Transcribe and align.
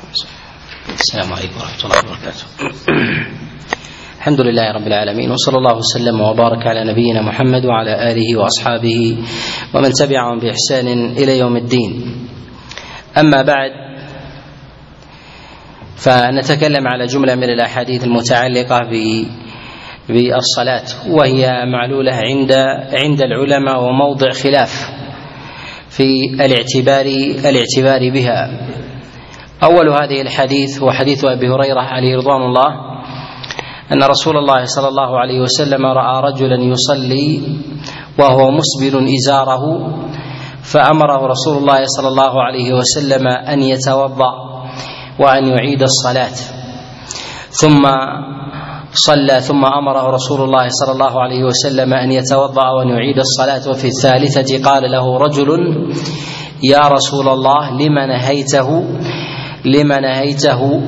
السلام 0.00 1.32
عليكم 1.32 1.56
ورحمة 1.60 1.84
الله 1.84 1.98
وبركاته. 1.98 2.44
الحمد 4.18 4.40
لله 4.40 4.72
رب 4.72 4.86
العالمين 4.86 5.30
وصلى 5.30 5.58
الله 5.58 5.76
وسلم 5.76 6.20
وبارك 6.20 6.66
على 6.66 6.92
نبينا 6.92 7.22
محمد 7.22 7.64
وعلى 7.66 8.12
آله 8.12 8.36
وأصحابه 8.36 9.18
ومن 9.74 9.90
تبعهم 9.92 10.38
بإحسان 10.38 10.86
إلى 11.16 11.38
يوم 11.38 11.56
الدين. 11.56 11.92
أما 13.18 13.42
بعد 13.42 13.70
فنتكلم 15.96 16.88
على 16.88 17.06
جملة 17.06 17.34
من 17.34 17.50
الأحاديث 17.50 18.04
المتعلقة 18.04 18.78
ب 18.78 19.24
بالصلاة 20.08 20.86
وهي 21.08 21.66
معلولة 21.72 22.12
عند 22.12 22.52
عند 22.92 23.20
العلماء 23.22 23.82
وموضع 23.82 24.30
خلاف 24.30 24.72
في 25.90 26.08
الاعتبار 26.34 27.06
الاعتبار 27.50 28.10
بها. 28.10 28.50
أول 29.62 29.88
هذه 29.88 30.20
الحديث 30.22 30.82
هو 30.82 30.90
حديث 30.90 31.24
أبي 31.24 31.48
هريرة 31.48 31.80
عليه 31.80 32.16
رضوان 32.16 32.42
الله 32.42 32.90
أن 33.92 34.02
رسول 34.02 34.36
الله 34.36 34.64
صلى 34.64 34.88
الله 34.88 35.18
عليه 35.18 35.40
وسلم 35.40 35.86
رأى 35.86 36.22
رجلا 36.32 36.56
يصلي 36.56 37.42
وهو 38.18 38.50
مسبل 38.50 39.08
إزاره 39.14 39.64
فأمره 40.62 41.26
رسول 41.26 41.56
الله 41.56 41.84
صلى 41.84 42.08
الله 42.08 42.42
عليه 42.42 42.72
وسلم 42.72 43.26
أن 43.26 43.62
يتوضأ 43.62 44.32
وأن 45.18 45.46
يعيد 45.46 45.82
الصلاة. 45.82 46.36
ثم 47.50 47.82
صلى 48.92 49.40
ثم 49.40 49.64
أمره 49.64 50.10
رسول 50.10 50.40
الله 50.40 50.68
صلى 50.68 50.92
الله 50.92 51.22
عليه 51.22 51.44
وسلم 51.44 51.94
أن 51.94 52.12
يتوضأ 52.12 52.68
وأن 52.70 52.88
يعيد 52.88 53.18
الصلاة. 53.18 53.70
وفي 53.70 53.88
الثالثة 53.88 54.70
قال 54.70 54.90
له 54.90 55.16
رجل 55.16 55.48
يا 56.62 56.88
رسول 56.88 57.28
الله 57.28 57.70
لم 57.70 57.98
نهيته 57.98 58.84
لم 59.64 59.92
نهيته 59.92 60.80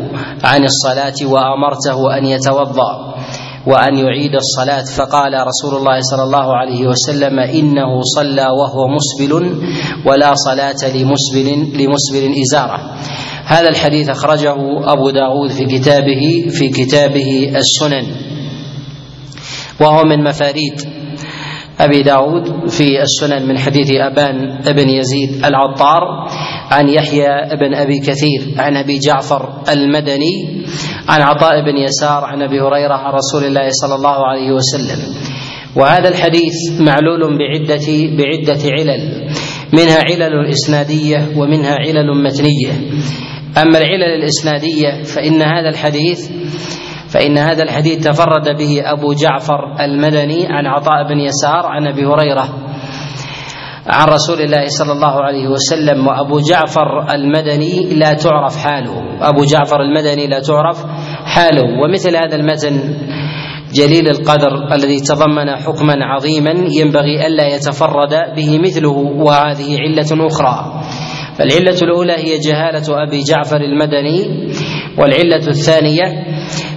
عن 0.44 0.64
الصلاة 0.64 1.32
وأمرته 1.32 2.18
أن 2.18 2.24
يتوضأ 2.24 3.14
وأن 3.66 3.98
يعيد 3.98 4.34
الصلاة 4.34 4.84
فقال 4.96 5.32
رسول 5.34 5.78
الله 5.78 6.00
صلى 6.00 6.22
الله 6.22 6.56
عليه 6.56 6.86
وسلم 6.86 7.38
إنه 7.38 8.00
صلى 8.16 8.46
وهو 8.46 8.88
مسبل 8.88 9.56
ولا 10.06 10.34
صلاة 10.34 10.82
لمسبل 10.94 11.48
لمسبل 11.74 12.34
إزارة. 12.42 12.96
هذا 13.44 13.68
الحديث 13.68 14.08
أخرجه 14.08 14.54
أبو 14.92 15.10
داود 15.10 15.50
في 15.50 15.64
كتابه 15.64 16.48
في 16.50 16.68
كتابه 16.68 17.52
السنن. 17.56 18.06
وهو 19.80 20.02
من 20.04 20.24
مفاريد 20.24 20.80
أبي 21.80 22.02
داود 22.02 22.68
في 22.68 23.02
السنن 23.02 23.48
من 23.48 23.58
حديث 23.58 23.90
أبان 23.90 24.60
بن 24.66 24.88
يزيد 24.88 25.44
العطار 25.44 26.02
عن 26.72 26.88
يحيى 26.88 27.28
بن 27.60 27.74
أبي 27.74 27.98
كثير 27.98 28.54
عن 28.58 28.76
أبي 28.76 28.98
جعفر 28.98 29.62
المدني 29.68 30.64
عن 31.08 31.22
عطاء 31.22 31.60
بن 31.60 31.76
يسار 31.76 32.24
عن 32.24 32.42
أبي 32.42 32.60
هريرة 32.60 32.94
عن 32.94 33.12
رسول 33.12 33.44
الله 33.44 33.68
صلى 33.70 33.94
الله 33.94 34.26
عليه 34.26 34.50
وسلم. 34.52 34.98
وهذا 35.76 36.08
الحديث 36.08 36.54
معلول 36.80 37.38
بعدة 37.38 37.86
بعدة 38.18 38.62
علل 38.78 39.28
منها 39.72 39.98
علل 40.10 40.48
إسنادية 40.48 41.28
ومنها 41.36 41.74
علل 41.74 42.22
متنية. 42.24 42.72
أما 43.62 43.78
العلل 43.78 44.22
الإسنادية 44.22 45.02
فإن 45.02 45.42
هذا 45.42 45.68
الحديث 45.68 46.30
فإن 47.08 47.38
هذا 47.38 47.62
الحديث 47.62 48.04
تفرد 48.08 48.56
به 48.58 48.82
أبو 48.84 49.12
جعفر 49.12 49.80
المدني 49.80 50.46
عن 50.46 50.66
عطاء 50.66 51.08
بن 51.08 51.18
يسار 51.20 51.66
عن 51.66 51.86
أبي 51.86 52.04
هريرة. 52.06 52.71
عن 53.86 54.08
رسول 54.08 54.40
الله 54.40 54.66
صلى 54.66 54.92
الله 54.92 55.22
عليه 55.22 55.48
وسلم 55.48 56.06
وأبو 56.06 56.38
جعفر 56.38 57.14
المدني 57.14 57.94
لا 57.94 58.12
تعرف 58.12 58.56
حاله. 58.56 58.94
أبو 59.20 59.44
جعفر 59.44 59.80
المدني 59.80 60.26
لا 60.26 60.40
تعرف 60.40 60.84
حاله. 61.24 61.82
ومثل 61.82 62.16
هذا 62.16 62.36
المتن 62.36 62.94
جليل 63.74 64.08
القدر 64.08 64.74
الذي 64.74 65.00
تضمن 65.00 65.56
حكما 65.56 65.94
عظيما 66.04 66.50
ينبغي 66.50 67.26
ألا 67.26 67.54
يتفرد 67.54 68.14
به 68.36 68.58
مثله 68.58 68.96
وهذه 68.98 69.76
علة 69.78 70.26
أخرى. 70.26 70.82
فالعلة 71.38 71.78
الأولى 71.82 72.12
هي 72.12 72.38
جهالة 72.38 73.02
أبي 73.06 73.22
جعفر 73.22 73.56
المدني 73.56 74.48
والعلة 74.98 75.48
الثانية 75.48 76.04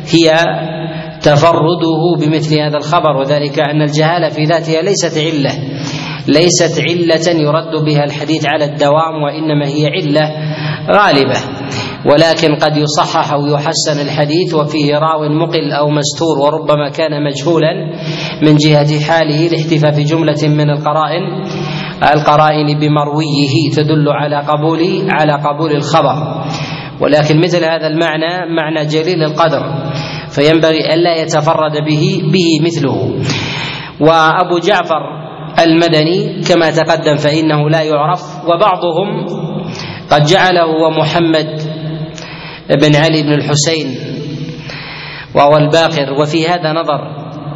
هي 0.09 0.35
تفرده 1.21 2.01
بمثل 2.19 2.59
هذا 2.59 2.77
الخبر. 2.77 3.17
وذلك 3.17 3.59
أن 3.59 3.81
الجهالة 3.81 4.29
في 4.29 4.43
ذاتها 4.43 4.81
ليست 4.81 5.17
علة. 5.17 5.51
ليست 6.27 6.81
علة 6.81 7.41
يرد 7.41 7.85
بها 7.85 8.03
الحديث 8.03 8.45
على 8.45 8.65
الدوام 8.65 9.23
وإنما 9.23 9.67
هي 9.67 9.87
علة 9.87 10.29
غالبة 10.91 11.39
ولكن 12.05 12.55
قد 12.55 12.77
يصحح 12.77 13.33
أو 13.33 13.47
يحسن 13.47 13.99
الحديث 14.01 14.53
وفيه 14.53 14.95
راو 14.95 15.29
مقل 15.29 15.71
أو 15.71 15.89
مستور 15.89 16.39
وربما 16.39 16.89
كان 16.89 17.23
مجهولا 17.23 17.73
من 18.41 18.55
جهة 18.55 18.99
حاله 18.99 19.47
لاحتفاء 19.47 19.91
في 19.91 20.03
جملة 20.03 20.47
من 20.47 20.69
القرائن 20.69 21.45
القرائن 22.13 22.79
بمرويه 22.79 23.71
تدل 23.75 24.09
على 24.09 24.37
قبول 24.37 25.07
على 25.09 25.33
قبول 25.33 25.71
الخبر. 25.71 26.45
ولكن 27.01 27.41
مثل 27.41 27.57
هذا 27.57 27.87
المعنى 27.87 28.55
معنى 28.55 28.85
جليل 28.85 29.23
القدر 29.23 29.63
فينبغي 30.29 30.93
ألا 30.93 31.21
يتفرد 31.21 31.71
به 31.87 32.21
به 32.33 32.65
مثله. 32.65 33.15
وأبو 33.99 34.59
جعفر 34.59 35.24
المدني 35.59 36.41
كما 36.41 36.69
تقدم 36.69 37.15
فإنه 37.15 37.69
لا 37.69 37.81
يعرف 37.81 38.21
وبعضهم 38.45 39.25
قد 40.11 40.25
جعله 40.25 40.65
ومحمد 40.65 41.61
بن 42.69 42.95
علي 42.95 43.23
بن 43.23 43.33
الحسين 43.33 43.95
وهو 45.35 45.57
الباقر. 45.57 46.13
وفي 46.13 46.47
هذا 46.47 46.73
نظر 46.73 47.01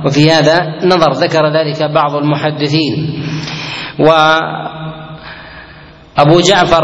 وفي 0.06 0.32
هذا 0.32 0.86
نظر 0.86 1.12
ذكر 1.12 1.48
ذلك 1.48 1.84
بعض 1.94 2.16
المحدثين. 2.16 3.24
وأبو 4.00 4.20
جعفر 6.40 6.84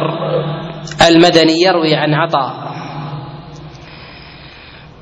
المدني 1.08 1.62
يروي 1.62 1.96
عن 1.96 2.14
عطاء 2.14 2.66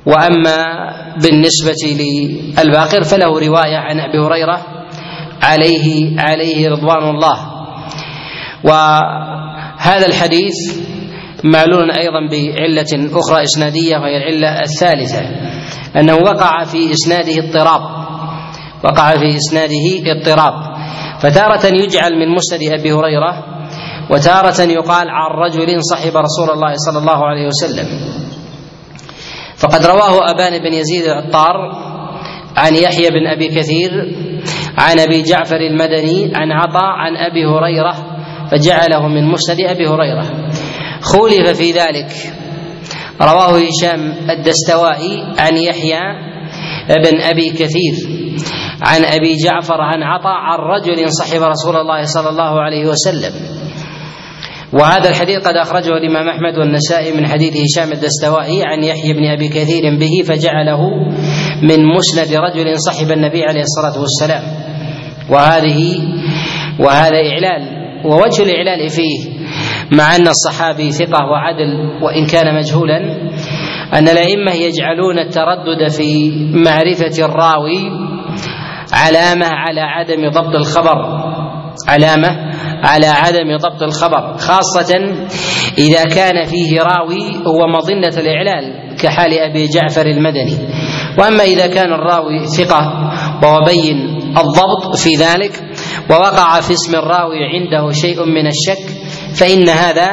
وأما 0.06 0.64
بالنسبة 1.22 1.96
للباقر 1.98 3.02
فله 3.02 3.26
رواية 3.26 3.76
عن 3.76 4.00
أبي 4.00 4.18
هريرة 4.18 4.73
عليه 5.44 6.20
عليه 6.20 6.68
رضوان 6.68 7.08
الله. 7.10 7.36
وهذا 8.64 10.06
الحديث 10.06 10.54
معلول 11.44 11.90
أيضا 11.90 12.28
بعلة 12.30 13.18
أخرى 13.20 13.42
إسنادية 13.42 13.96
وهي 13.96 14.16
العلة 14.16 14.60
الثالثة 14.60 15.20
أنه 15.96 16.14
وقع 16.14 16.64
في 16.64 16.92
إسناده 16.92 17.38
اضطراب. 17.38 17.80
وقع 18.84 19.16
في 19.16 19.36
إسناده 19.36 20.12
اضطراب. 20.12 20.74
فتارة 21.18 21.66
يجعل 21.66 22.12
من 22.12 22.28
مسند 22.34 22.62
أبي 22.62 22.92
هريرة 22.92 23.44
وتارة 24.10 24.62
يقال 24.62 25.08
عن 25.08 25.30
رجل 25.30 25.82
صحب 25.82 26.12
رسول 26.16 26.50
الله 26.50 26.72
صلى 26.74 26.98
الله 26.98 27.26
عليه 27.26 27.46
وسلم. 27.46 27.86
فقد 29.56 29.86
رواه 29.86 30.30
أبان 30.30 30.58
بن 30.58 30.72
يزيد 30.72 31.04
العطار 31.04 31.54
عن 32.56 32.74
يحيى 32.74 33.10
بن 33.10 33.26
أبي 33.26 33.48
كثير 33.48 33.90
عن 34.78 35.00
أبي 35.00 35.22
جعفر 35.22 35.56
المدني 35.56 36.32
عن 36.34 36.52
عطاء 36.52 36.84
عن 36.84 37.16
أبي 37.16 37.46
هريرة 37.46 37.94
فجعله 38.50 39.08
من 39.08 39.30
مسند 39.30 39.60
أبي 39.60 39.86
هريرة. 39.86 40.50
خولف 41.00 41.56
في 41.56 41.72
ذلك. 41.72 42.10
رواه 43.20 43.58
هشام 43.58 44.12
الدستوائي 44.30 45.24
عن 45.38 45.56
يحيى 45.56 46.00
بن 46.88 47.20
أبي 47.20 47.50
كثير 47.50 47.94
عن 48.82 49.04
أبي 49.04 49.36
جعفر 49.44 49.80
عن 49.80 50.02
عطاء 50.02 50.34
عن 50.34 50.58
رجل 50.58 51.12
صحب 51.12 51.42
رسول 51.42 51.76
الله 51.76 52.02
صلى 52.02 52.28
الله 52.28 52.60
عليه 52.60 52.86
وسلم. 52.86 53.32
وهذا 54.74 55.08
الحديث 55.08 55.38
قد 55.38 55.54
أخرجه 55.56 55.96
الإمام 55.96 56.28
أحمد 56.28 56.58
والنسائي 56.58 57.12
من 57.12 57.26
حديث 57.26 57.56
هشام 57.56 57.92
الدستوائي 57.92 58.62
عن 58.64 58.84
يحيى 58.84 59.12
بن 59.12 59.24
أبي 59.24 59.48
كثير 59.48 59.98
به 60.00 60.22
فجعله 60.28 60.80
من 61.62 61.86
مسند 61.96 62.34
رجل 62.34 62.78
صحب 62.78 63.10
النبي 63.10 63.42
عليه 63.44 63.62
الصلاة 63.62 64.00
والسلام. 64.00 64.42
وهذه 65.30 65.98
وهذا 66.80 67.16
اعلال 67.16 67.84
ووجه 68.04 68.42
الاعلال 68.42 68.88
فيه 68.88 69.34
مع 69.92 70.16
أن 70.16 70.28
الصحابي 70.28 70.90
ثقة 70.90 71.24
وعدل 71.24 72.02
وإن 72.02 72.26
كان 72.26 72.54
مجهولا 72.54 72.98
أن 73.92 74.08
الأئمة 74.08 74.52
يجعلون 74.52 75.18
التردد 75.18 75.88
في 75.90 76.30
معرفة 76.54 77.24
الراوي 77.24 77.90
علامة 78.92 79.46
على 79.46 79.80
عدم 79.80 80.28
ضبط 80.30 80.54
الخبر 80.54 80.96
علامة 81.88 82.43
على 82.82 83.06
عدم 83.06 83.56
ضبط 83.56 83.82
الخبر 83.82 84.36
خاصة 84.36 84.94
إذا 85.78 86.04
كان 86.04 86.44
فيه 86.44 86.80
راوي 86.80 87.36
هو 87.46 87.66
مظنة 87.66 88.20
الإعلال 88.20 88.96
كحال 88.98 89.38
أبي 89.38 89.66
جعفر 89.66 90.06
المدني. 90.06 90.58
وأما 91.18 91.44
إذا 91.44 91.66
كان 91.66 91.92
الراوي 91.92 92.46
ثقة 92.46 93.10
وهو 93.42 93.64
بين 93.66 94.18
الضبط 94.38 94.96
في 94.96 95.14
ذلك 95.16 95.52
ووقع 96.10 96.60
في 96.60 96.72
اسم 96.72 96.94
الراوي 96.94 97.38
عنده 97.54 97.90
شيء 97.90 98.24
من 98.24 98.46
الشك 98.46 98.88
فإن 99.34 99.68
هذا 99.68 100.08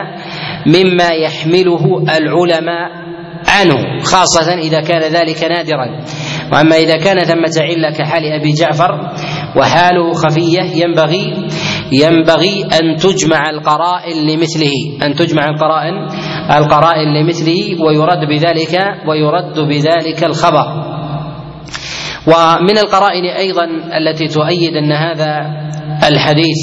مما 0.66 1.10
يحمله 1.10 2.04
العلماء 2.18 3.02
عنه 3.48 4.04
خاصة 4.04 4.54
إذا 4.54 4.82
كان 4.82 5.02
ذلك 5.02 5.44
نادرا. 5.44 6.06
وأما 6.54 6.76
إذا 6.76 6.98
كان 6.98 7.24
ثمة 7.24 7.54
علة 7.58 7.92
كحال 7.98 8.24
أبي 8.24 8.52
جعفر 8.62 8.92
وحاله 9.58 10.14
خفية 10.14 10.84
ينبغي 10.84 11.48
ينبغي 11.92 12.64
أن 12.64 12.96
تجمع 12.96 13.50
القرائن 13.50 14.28
لمثله 14.28 15.06
أن 15.06 15.14
تجمع 15.14 15.50
القرائن 15.50 16.08
القرائن 16.58 17.14
لمثله 17.14 17.84
ويرد 17.86 18.28
بذلك 18.30 18.76
ويرد 19.08 19.60
بذلك 19.60 20.24
الخبر. 20.24 20.92
ومن 22.28 22.78
القرائن 22.78 23.26
أيضا 23.26 23.66
التي 23.98 24.28
تؤيد 24.28 24.74
أن 24.74 24.92
هذا 24.92 25.38
الحديث 26.08 26.62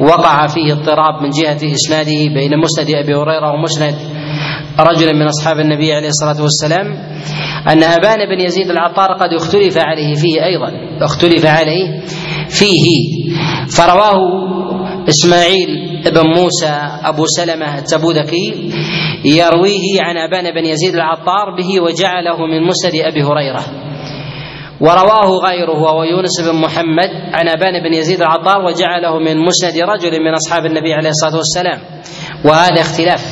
وقع 0.00 0.46
فيه 0.46 0.72
اضطراب 0.72 1.22
من 1.22 1.30
جهة 1.30 1.72
إسناده 1.72 2.34
بين 2.34 2.58
مسند 2.58 2.90
أبي 2.94 3.14
هريرة 3.14 3.52
ومسند 3.52 3.94
رجل 4.80 5.16
من 5.16 5.26
أصحاب 5.26 5.60
النبي 5.60 5.92
عليه 5.92 6.08
الصلاة 6.08 6.42
والسلام 6.42 6.86
أن 7.68 7.82
أبان 7.82 8.18
بن 8.28 8.40
يزيد 8.44 8.70
العطار 8.70 9.12
قد 9.12 9.32
اختلف 9.32 9.78
عليه 9.78 10.14
فيه 10.14 10.44
أيضا 10.44 10.72
اختلف 11.02 11.46
عليه. 11.46 12.02
فيه. 12.58 12.84
فرواه 13.76 14.18
إسماعيل 15.08 15.68
بن 16.04 16.40
موسى 16.40 16.72
أبو 17.04 17.24
سلمة 17.26 17.78
التبوذكي 17.78 18.70
يرويه 19.24 20.00
عن 20.00 20.16
أبان 20.16 20.54
بن 20.54 20.64
يزيد 20.66 20.94
العطار 20.94 21.56
به 21.58 21.80
وجعله 21.80 22.46
من 22.46 22.66
مسند 22.66 22.92
أبي 22.94 23.22
هريرة. 23.22 23.64
ورواه 24.80 25.38
غيره 25.48 25.80
وهو 25.80 26.04
يونس 26.04 26.40
بن 26.40 26.60
محمد 26.60 27.10
عن 27.32 27.48
أبان 27.48 27.82
بن 27.82 27.94
يزيد 27.94 28.20
العطار 28.20 28.64
وجعله 28.64 29.18
من 29.18 29.36
مسند 29.44 29.74
رجل 29.82 30.10
من 30.10 30.34
أصحاب 30.34 30.66
النبي 30.66 30.94
عليه 30.94 31.08
الصلاة 31.08 31.36
والسلام. 31.36 31.78
وهذا 32.44 32.80
اختلاف. 32.80 33.24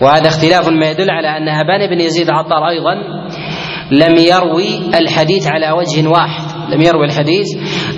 وهذا 0.00 0.28
اختلاف 0.28 0.68
ما 0.68 0.90
يدل 0.90 1.10
على 1.10 1.28
أن 1.28 1.48
أبان 1.48 1.90
بن 1.90 2.00
يزيد 2.00 2.28
العطار 2.28 2.68
أيضا 2.68 2.94
لم 3.90 4.16
يروي 4.16 4.96
الحديث 5.00 5.46
على 5.46 5.70
وجه 5.70 6.08
واحد. 6.08 6.52
لم 6.74 6.82
يروي 6.82 7.06
الحديث 7.06 7.46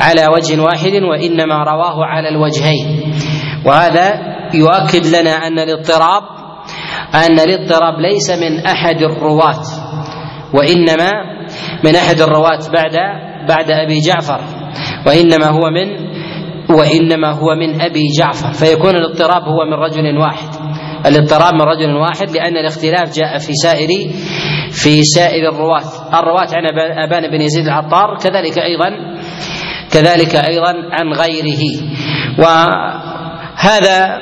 على 0.00 0.26
وجه 0.37 0.61
واحد 0.61 0.93
وإنما 1.02 1.64
رواه 1.64 2.05
على 2.05 2.29
الوجهين. 2.29 3.14
وهذا 3.67 4.35
يؤكد 4.55 5.06
لنا 5.06 5.31
أن 5.31 5.58
الاضطراب 5.58 6.23
أن 7.14 7.41
الاضطراب 7.41 8.00
ليس 8.00 8.31
من 8.31 8.67
أحد 8.67 9.02
الرواة 9.02 9.62
وإنما 10.55 11.11
من 11.85 11.96
أحد 11.96 12.20
الرواة 12.20 12.61
بعد 12.75 12.96
بعد 13.49 13.70
أبي 13.70 13.99
جعفر 14.00 14.41
وإنما 15.06 15.46
هو 15.46 15.70
من 15.70 16.14
وإنما 16.70 17.31
هو 17.31 17.55
من 17.55 17.81
أبي 17.81 18.02
جعفر. 18.19 18.52
فيكون 18.52 18.96
الاضطراب 18.96 19.43
هو 19.43 19.64
من 19.64 19.75
رجل 19.75 20.19
واحد. 20.19 20.49
الاضطراب 21.06 21.55
من 21.55 21.62
رجل 21.62 21.96
واحد 21.96 22.31
لأن 22.31 22.56
الاختلاف 22.56 23.17
جاء 23.17 23.38
في 23.38 23.52
سائر 23.52 23.88
في 24.70 25.02
سائر 25.02 25.49
الرواة. 25.49 26.19
الرواة 26.19 26.49
عن 26.55 26.79
أبان 27.06 27.31
بن 27.31 27.41
يزيد 27.41 27.67
العطار 27.67 28.19
كذلك 28.19 28.58
أيضا 28.58 29.13
كذلك 29.94 30.35
أيضا 30.37 30.73
عن 30.93 31.12
غيره. 31.12 31.62
وهذا 32.38 34.19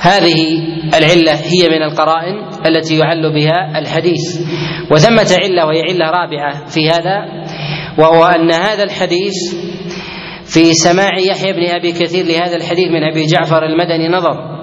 هذه 0.00 0.58
العلة 0.98 1.32
هي 1.32 1.68
من 1.68 1.82
القرائن 1.82 2.34
التي 2.66 2.98
يعل 2.98 3.34
بها 3.34 3.78
الحديث. 3.78 4.40
وثمة 4.90 5.36
علة 5.44 5.66
وهي 5.66 5.82
علة 5.82 6.10
رابعة 6.10 6.66
في 6.66 6.88
هذا 6.88 7.24
وهو 7.98 8.24
أن 8.24 8.50
هذا 8.50 8.82
الحديث 8.82 9.34
في 10.44 10.74
سماع 10.74 11.18
يحيى 11.18 11.52
بن 11.52 11.66
أبي 11.66 11.92
كثير 11.92 12.24
لهذا 12.26 12.56
الحديث 12.56 12.88
من 12.88 13.02
أبي 13.10 13.26
جعفر 13.26 13.62
المدني 13.64 14.08
نظر. 14.08 14.58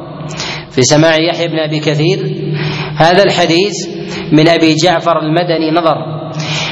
في 0.72 0.82
سماع 0.82 1.16
يحيى 1.16 1.48
بن 1.48 1.60
أبي 1.60 1.80
كثير 1.80 2.20
هذا 2.98 3.24
الحديث 3.24 3.74
من 4.32 4.48
أبي 4.48 4.76
جعفر 4.84 5.20
المدني 5.20 5.72
نظر. 5.72 5.98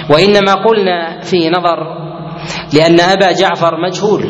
وإنما 0.10 0.54
قلنا 0.54 1.21
فيه 1.21 1.50
نظر 1.50 2.02
لأن 2.74 3.00
أبا 3.00 3.31
جعفر 3.31 3.72
مجهول. 3.88 4.24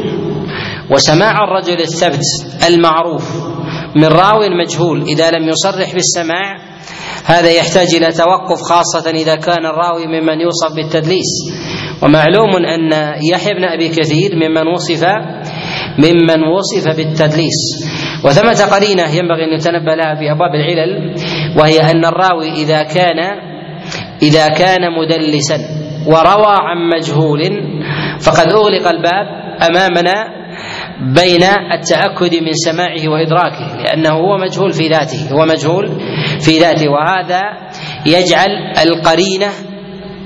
وسماع 0.91 1.43
الرجل 1.43 1.81
الثبت 1.81 2.23
المعروف 2.67 3.53
من 3.95 4.05
راو 4.05 4.39
مجهول 4.61 5.01
إذا 5.01 5.31
لم 5.31 5.49
يصرح 5.49 5.93
بالسماع 5.93 6.57
هذا 7.25 7.51
يحتاج 7.51 7.87
إلى 7.95 8.11
توقف 8.11 8.61
خاصة 8.61 9.09
إذا 9.09 9.35
كان 9.35 9.65
الراوي 9.65 10.07
ممن 10.07 10.41
يوصف 10.41 10.75
بالتدليس. 10.75 11.31
ومعلوم 12.01 12.55
أن 12.55 13.13
يحيى 13.31 13.53
بن 13.53 13.63
أبي 13.63 13.89
كثير 13.89 14.31
ممن 14.35 14.67
وصف 14.67 15.03
ممن 15.97 16.43
وصف 16.43 16.97
بالتدليس. 16.97 17.59
وثمة 18.25 18.75
قرينة 18.75 19.03
ينبغي 19.03 19.43
أن 19.45 19.53
يتنبه 19.53 19.95
لها 19.95 20.15
في 20.15 20.31
أبواب 20.31 20.55
العلل 20.55 21.15
وهي 21.59 21.91
أن 21.91 22.05
الراوي 22.05 22.51
إذا 22.51 22.83
كان 22.83 23.19
إذا 24.21 24.47
كان 24.47 24.81
مدلسا 24.99 25.57
وروى 26.07 26.55
عن 26.59 26.89
مجهول 26.97 27.41
فقد 28.25 28.47
أغلق 28.51 28.87
الباب 28.87 29.27
أمامنا 29.69 30.43
بين 30.99 31.43
التأكد 31.71 32.35
من 32.35 32.53
سماعه 32.53 33.09
وإدراكه 33.09 33.77
لأنه 33.83 34.09
هو 34.09 34.37
مجهول 34.37 34.73
في 34.73 34.87
ذاته 34.87 35.31
هو 35.31 35.45
مجهول 35.45 35.87
في 36.39 36.57
ذاته 36.59 36.89
وهذا 36.89 37.41
يجعل 38.05 38.49
القرينة 38.83 39.49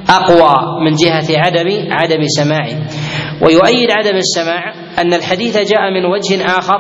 أقوى 0.10 0.82
من 0.86 0.96
جهة 0.96 1.40
عدم 1.40 1.68
عدم 1.92 2.22
سماعه. 2.28 2.78
ويؤيد 3.42 3.92
عدم 3.92 4.16
السماع 4.16 4.74
أن 5.02 5.14
الحديث 5.14 5.58
جاء 5.58 5.92
من 5.92 6.06
وجه 6.06 6.58
آخر 6.58 6.80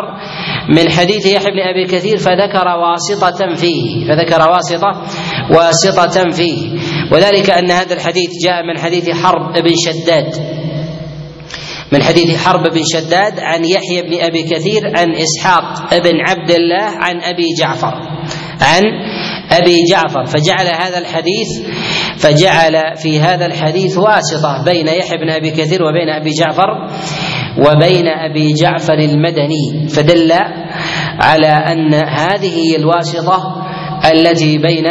من 0.69 0.89
حديث 0.91 1.25
يحيى 1.25 1.51
بن 1.51 1.59
أبي 1.59 1.83
كثير 1.85 2.17
فذكر 2.17 2.67
واسطة 2.67 3.55
فيه 3.55 4.07
فذكر 4.07 4.51
واسطة 4.51 5.03
واسطة 5.51 6.31
فيه. 6.31 6.79
وذلك 7.11 7.49
أن 7.49 7.71
هذا 7.71 7.93
الحديث 7.93 8.29
جاء 8.45 8.63
من 8.63 8.79
حديث 8.79 9.09
حرب 9.23 9.53
بن 9.53 9.73
شداد. 9.85 10.57
من 11.91 12.03
حديث 12.03 12.45
حرب 12.45 12.63
بن 12.73 12.81
شداد 12.93 13.39
عن 13.39 13.65
يحيى 13.65 14.01
بن 14.01 14.23
أبي 14.23 14.43
كثير 14.43 14.81
عن 14.97 15.15
إسحاق 15.15 15.95
بن 16.03 16.15
عبد 16.29 16.51
الله 16.51 16.83
عن 16.83 17.21
أبي 17.21 17.45
جعفر. 17.59 17.93
عن 18.61 18.83
أبي 19.51 19.83
جعفر. 19.91 20.25
فجعل 20.25 20.67
هذا 20.81 20.97
الحديث 20.97 21.47
فجعل 22.17 22.95
في 22.95 23.19
هذا 23.19 23.45
الحديث 23.45 23.97
واسطة 23.97 24.63
بين 24.65 24.87
يحيى 24.87 25.17
بن 25.17 25.29
أبي 25.29 25.51
كثير 25.51 25.83
وبين 25.83 26.09
أبي 26.09 26.29
جعفر 26.29 26.69
وبين 27.57 28.07
أبي 28.07 28.53
جعفر 28.53 28.93
المدني. 28.93 29.87
فدل 29.89 30.31
على 31.19 31.47
أن 31.47 31.93
هذه 31.93 32.57
هي 32.57 32.75
الواسطة 32.75 33.67
التي 34.11 34.57
بين 34.57 34.85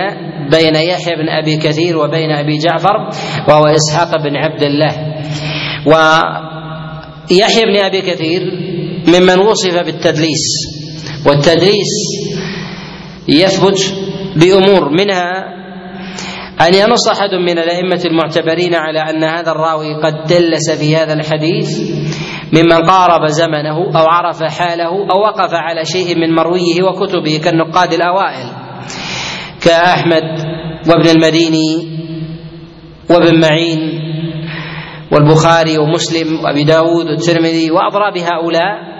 بين 0.51 0.75
يحيى 0.77 1.15
بن 1.17 1.29
أبي 1.29 1.57
كثير 1.57 1.99
وبين 1.99 2.31
أبي 2.31 2.59
جعفر 2.59 3.09
وهو 3.49 3.65
إسحاق 3.67 4.17
بن 4.23 4.37
عبد 4.37 4.63
الله. 4.63 4.93
ويحيى 7.31 7.65
بن 7.65 7.77
أبي 7.77 8.01
كثير 8.01 8.43
ممن 9.09 9.39
وصف 9.39 9.75
بالتدليس 9.75 10.47
والتدليس 11.27 11.93
يثبت 13.29 13.95
بأمور 14.37 14.89
منها 14.89 15.57
أن 16.61 16.75
ينص 16.75 17.09
أحد 17.09 17.35
من 17.35 17.59
الأئمة 17.59 18.03
المعتبرين 18.05 18.75
على 18.75 19.01
أن 19.01 19.25
هذا 19.25 19.51
الراوي 19.51 19.95
قد 19.95 20.27
دلس 20.27 20.71
في 20.71 20.97
هذا 20.97 21.13
الحديث 21.13 21.81
ممن 22.53 22.73
قارب 22.91 23.27
زمنه 23.27 23.77
أو 23.99 24.07
عرف 24.07 24.43
حاله 24.43 25.11
أو 25.11 25.21
وقف 25.21 25.51
على 25.55 25.85
شيء 25.85 26.19
من 26.19 26.35
مرويه 26.35 26.83
وكتبه 26.83 27.41
كالنقاد 27.45 27.93
الأوائل 27.93 28.51
كأحمد 29.61 30.23
وابن 30.89 31.09
المديني 31.09 31.97
وابن 33.11 33.41
معين 33.41 34.06
والبخاري 35.13 35.79
ومسلم 35.79 36.45
وأبي 36.45 36.65
داود 36.65 37.07
والترمذي 37.07 37.71
وأضراب 37.71 38.19
هؤلاء 38.19 38.97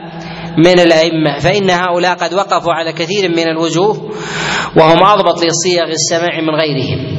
من 0.59 0.81
الأئمة 0.81 1.39
فإن 1.39 1.71
هؤلاء 1.71 2.15
قد 2.15 2.35
وقفوا 2.35 2.73
على 2.73 2.93
كثير 2.93 3.29
من 3.29 3.49
الوجوه 3.49 4.11
وهم 4.77 5.03
أضبط 5.03 5.45
لصيغ 5.45 5.85
السماع 5.89 6.41
من 6.41 6.55
غيرهم. 6.55 7.17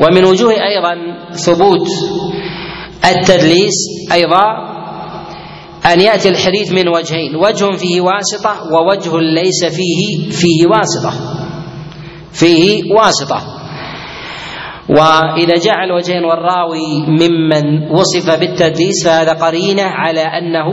ومن 0.00 0.24
وجوه 0.24 0.52
أيضا 0.52 0.94
ثبوت 1.32 1.88
التدليس 3.04 3.74
أيضا 4.12 4.44
أن 5.92 6.00
يأتي 6.00 6.28
الحديث 6.28 6.72
من 6.72 6.88
وجهين 6.88 7.36
وجه 7.36 7.76
فيه 7.76 8.00
واسطة 8.00 8.54
ووجه 8.72 9.10
ليس 9.20 9.64
فيه 9.64 10.30
فيه 10.30 10.66
واسطة 10.66 11.12
فيه 12.32 12.82
واسطة. 12.94 13.57
وإذا 14.88 15.54
جاء 15.64 15.84
الوجهين 15.84 16.24
والراوي 16.24 17.06
ممن 17.08 17.90
وصف 17.90 18.40
بالتدليس 18.40 19.04
فهذا 19.04 19.32
قرينة 19.32 19.82
على 19.82 20.20
أنه 20.20 20.64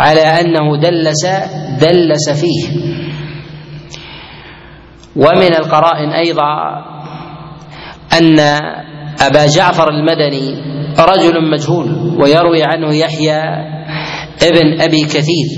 على 0.00 0.20
أنه 0.20 0.76
دلس 0.76 1.26
دلس 1.80 2.30
فيه. 2.40 2.92
ومن 5.16 5.54
القرائن 5.54 6.10
أيضا 6.10 6.52
أن 8.18 8.40
أبا 9.20 9.46
جعفر 9.56 9.88
المدني 9.88 10.54
رجل 10.98 11.50
مجهول 11.50 12.16
ويروي 12.22 12.62
عنه 12.64 12.94
يحيى 12.94 13.40
ابن 14.42 14.80
أبي 14.80 15.04
كثير. 15.04 15.48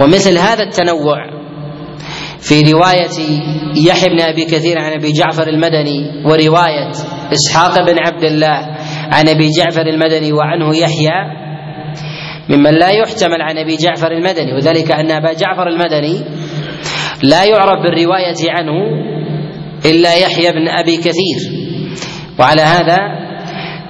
ومثل 0.00 0.38
هذا 0.38 0.62
التنوع 0.62 1.39
في 2.40 2.72
رواية 2.72 3.16
يحيى 3.86 4.08
بن 4.08 4.20
أبي 4.20 4.44
كثير 4.44 4.78
عن 4.78 4.92
أبي 4.92 5.12
جعفر 5.12 5.48
المدني 5.48 6.24
ورواية 6.24 6.90
إسحاق 7.32 7.86
بن 7.86 7.98
عبد 8.06 8.24
الله 8.24 8.56
عن 9.12 9.28
أبي 9.28 9.48
جعفر 9.58 9.86
المدني 9.86 10.32
وعنه 10.32 10.76
يحيى 10.76 11.40
ممن 12.48 12.70
لا 12.70 12.90
يحتمل 12.90 13.42
عن 13.42 13.58
أبي 13.58 13.76
جعفر 13.76 14.12
المدني 14.12 14.52
وذلك 14.52 14.92
أن 14.92 15.10
أبا 15.10 15.32
جعفر 15.32 15.68
المدني 15.68 16.20
لا 17.22 17.44
يعرف 17.44 17.82
بالرواية 17.82 18.50
عنه 18.50 18.72
إلا 19.86 20.14
يحيى 20.14 20.52
بن 20.52 20.68
أبي 20.68 20.96
كثير. 20.96 21.38
وعلى 22.38 22.62
هذا 22.62 22.98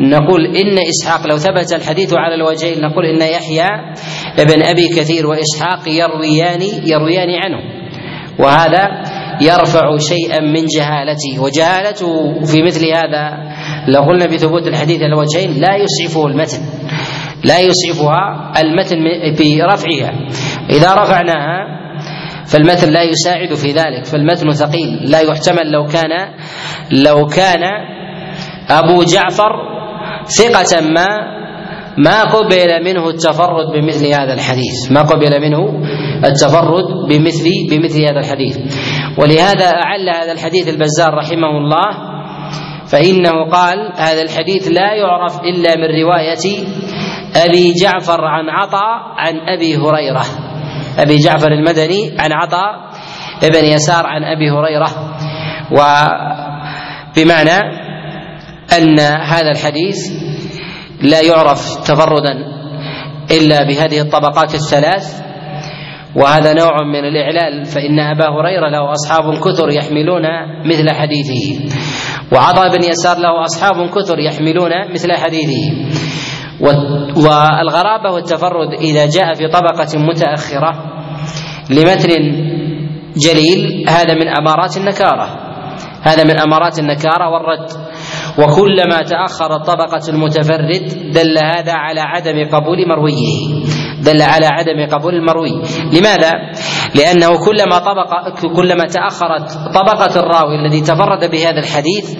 نقول 0.01 0.47
إن 0.57 0.79
إسحاق 0.79 1.27
لو 1.27 1.37
ثبت 1.37 1.73
الحديث 1.73 2.15
على 2.15 2.35
الوجهين 2.35 2.81
نقول 2.81 3.05
إن 3.07 3.23
يحيى 3.23 3.69
بن 4.39 4.63
أبي 4.63 4.89
كثير 4.89 5.27
وإسحاق 5.27 5.89
يرويان 5.89 6.63
يرويان 6.85 7.31
عنه. 7.43 7.80
وهذا 8.43 9.03
يرفع 9.41 9.97
شيئا 9.99 10.41
من 10.41 10.67
جهالته 10.77 11.41
وجهالته 11.43 12.41
في 12.45 12.63
مثل 12.63 12.87
هذا 12.87 13.39
لو 13.89 14.03
قلنا 14.03 14.27
بثبوت 14.27 14.67
الحديث 14.67 15.03
على 15.03 15.13
الوجهين 15.13 15.51
لا 15.61 15.77
يسعفه 15.77 16.27
المتن 16.27 16.63
لا 17.45 17.59
يسعفها 17.61 18.53
المتن 18.61 18.99
برفعها 19.39 20.13
إذا 20.71 20.95
رفعناها 20.95 21.81
فالمتن 22.47 22.91
لا 22.91 23.03
يساعد 23.03 23.55
في 23.55 23.73
ذلك 23.73 24.05
فالمتن 24.05 24.51
ثقيل 24.51 25.11
لا 25.11 25.21
يحتمل 25.21 25.71
لو 25.73 25.87
كان 25.87 26.11
لو 26.93 27.27
كان 27.27 27.63
أبو 28.71 29.03
جعفر 29.03 29.53
ثقة 30.25 30.81
ما 30.81 31.40
ما 31.99 32.23
قبل 32.23 32.85
منه 32.85 33.09
التفرد 33.09 33.67
بمثل 33.73 34.07
هذا 34.07 34.35
الحديث. 34.35 34.93
ما 34.93 35.03
قبل 35.03 35.41
منه 35.41 35.83
التفرد 36.25 36.85
بمثل 37.09 37.45
بمثل 37.71 38.03
هذا 38.03 38.19
الحديث. 38.21 38.59
ولهذا 39.19 39.67
أعل 39.67 40.09
هذا 40.09 40.33
الحديث 40.33 40.69
البزار 40.69 41.15
رحمه 41.15 41.59
الله 41.59 42.11
فإنه 42.87 43.51
قال 43.53 43.93
هذا 43.97 44.23
الحديث 44.23 44.69
لا 44.69 44.95
يعرف 44.95 45.41
إلا 45.41 45.77
من 45.77 46.03
رواية 46.03 46.67
أبي 47.37 47.73
جعفر 47.73 48.25
عن 48.25 48.49
عطاء 48.49 49.15
عن 49.17 49.41
أبي 49.49 49.77
هريرة. 49.77 50.25
أبي 50.99 51.17
جعفر 51.17 51.53
المدني 51.53 52.15
عن 52.19 52.33
عطاء 52.33 52.91
ابن 53.43 53.65
يسار 53.65 54.07
عن 54.07 54.25
أبي 54.25 54.51
هريرة. 54.51 54.89
وبمعنى 55.71 57.59
أن 58.79 59.01
هذا 59.01 59.51
الحديث 59.51 60.30
لا 61.03 61.21
يعرف 61.21 61.77
تفردا 61.77 62.33
إلا 63.31 63.63
بهذه 63.63 64.01
الطبقات 64.01 64.55
الثلاث 64.55 65.21
وهذا 66.17 66.53
نوع 66.53 66.83
من 66.93 67.05
الإعلال 67.05 67.65
فإن 67.65 67.99
أبا 67.99 68.29
هريرة 68.29 68.69
له 68.69 68.93
أصحاب 68.93 69.35
كثر 69.39 69.71
يحملون 69.71 70.23
مثل 70.67 70.91
حديثه 70.91 71.75
وعطاء 72.33 72.69
بن 72.79 72.85
يسار 72.85 73.19
له 73.19 73.45
أصحاب 73.45 73.91
كثر 73.91 74.19
يحملون 74.19 74.71
مثل 74.93 75.13
حديثه 75.13 75.73
والغرابة 77.17 78.11
والتفرد 78.11 78.73
إذا 78.81 79.07
جاء 79.07 79.35
في 79.35 79.49
طبقة 79.49 79.99
متأخرة 79.99 80.75
لمتن 81.71 82.11
جليل 83.17 83.85
هذا 83.89 84.15
من 84.15 84.29
أمارات 84.29 84.77
النكارة 84.77 85.51
هذا 86.03 86.25
من 86.25 86.39
أمارات 86.41 86.79
النكارة 86.79 87.29
والرد. 87.29 87.90
وكلما 88.39 89.03
تأخر 89.03 89.57
الطبقة 89.57 90.09
المتفرد 90.09 91.13
دل 91.13 91.39
هذا 91.39 91.73
على 91.73 92.01
عدم 92.01 92.49
قبول 92.53 92.89
مرويه. 92.89 93.65
دل 94.03 94.23
على 94.23 94.47
عدم 94.47 94.87
قبول 94.93 95.15
المروي. 95.15 95.63
لماذا؟ 95.93 96.31
لأنه 96.95 97.45
كلما 97.45 97.79
طبق 97.79 98.41
كلما 98.57 98.87
تأخرت 98.87 99.51
طبقة 99.75 100.21
الراوي 100.21 100.67
الذي 100.67 100.81
تفرد 100.81 101.31
بهذا 101.31 101.59
الحديث 101.59 102.17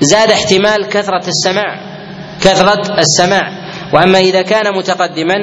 زاد 0.00 0.30
احتمال 0.30 0.88
كثرة 0.88 1.28
السماع. 1.28 1.98
كثرة 2.40 2.98
السماع. 2.98 3.48
وأما 3.94 4.18
إذا 4.18 4.42
كان 4.42 4.76
متقدما 4.76 5.34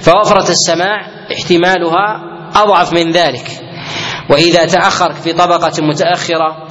فوفرة 0.00 0.50
السماع 0.50 1.06
احتمالها 1.32 2.20
أضعف 2.54 2.92
من 2.92 3.10
ذلك. 3.10 3.50
وإذا 4.30 4.66
تأخر 4.66 5.12
في 5.12 5.32
طبقة 5.32 5.72
متأخرة 5.82 6.65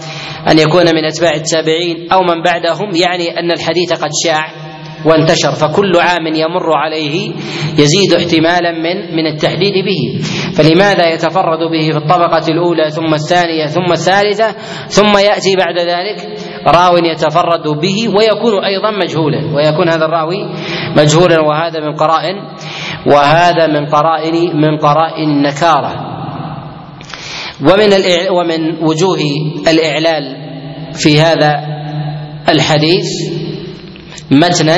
أن 0.51 0.59
يكون 0.59 0.85
من 0.85 1.05
أتباع 1.05 1.33
التابعين 1.33 2.11
أو 2.11 2.21
من 2.21 2.43
بعدهم 2.43 2.95
يعني 2.95 3.39
أن 3.39 3.51
الحديث 3.51 3.93
قد 3.93 4.09
شاع 4.25 4.65
وانتشر 5.05 5.51
فكل 5.51 5.91
عام 5.99 6.27
يمر 6.27 6.77
عليه 6.77 7.31
يزيد 7.79 8.13
احتمالا 8.13 8.71
من 8.71 9.15
من 9.15 9.27
التحديد 9.27 9.73
به. 9.85 10.21
فلماذا 10.57 11.13
يتفرد 11.13 11.59
به 11.71 11.91
في 11.91 11.97
الطبقة 11.97 12.47
الأولى 12.49 12.89
ثم 12.89 13.13
الثانية 13.13 13.65
ثم 13.65 13.91
الثالثة 13.91 14.51
ثم 14.87 15.17
يأتي 15.17 15.55
بعد 15.55 15.77
ذلك؟ 15.77 16.39
راو 16.67 16.97
يتفرد 16.97 17.67
به 17.67 18.07
ويكون 18.17 18.63
أيضا 18.63 18.91
مجهولا 18.91 19.55
ويكون 19.55 19.89
هذا 19.89 20.05
الراوي 20.05 20.45
مجهولا 20.97 21.41
وهذا 21.41 21.79
من 21.79 21.95
قرائن 21.95 22.35
وهذا 23.07 23.67
من 23.67 23.85
قرائن 23.85 24.57
من 24.57 24.77
قرائن 24.77 25.29
النكارة. 25.29 26.14
ومن 27.61 27.93
ومن 28.29 28.83
وجوه 28.83 29.19
الإعلال 29.67 30.35
في 30.93 31.21
هذا 31.21 31.51
الحديث 32.49 33.07
متنا 34.31 34.77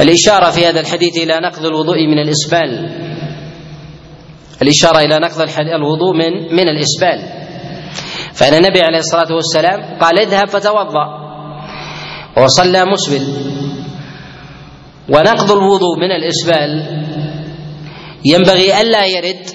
الإشارة 0.00 0.50
في 0.50 0.66
هذا 0.66 0.80
الحديث 0.80 1.16
إلى 1.16 1.40
نقض 1.40 1.66
الوضوء 1.66 2.06
من 2.06 2.18
الإسبال. 2.18 2.90
الإشارة 4.62 4.98
إلى 4.98 5.18
نقض 5.18 5.40
الوضوء 5.74 6.16
من 6.16 6.56
من 6.56 6.68
الإسبال. 6.68 7.18
فإن 8.32 8.54
النبي 8.54 8.80
عليه 8.80 8.98
الصلاة 8.98 9.34
والسلام 9.34 9.98
قال 9.98 10.18
اذهب 10.18 10.48
فتوضأ. 10.48 11.06
وصلى 12.36 12.84
مسبل. 12.84 13.22
ونقض 15.08 15.52
الوضوء 15.52 15.98
من 15.98 16.10
الإسبال 16.10 16.70
ينبغي 18.24 18.80
ألا 18.80 19.06
يرد 19.06 19.46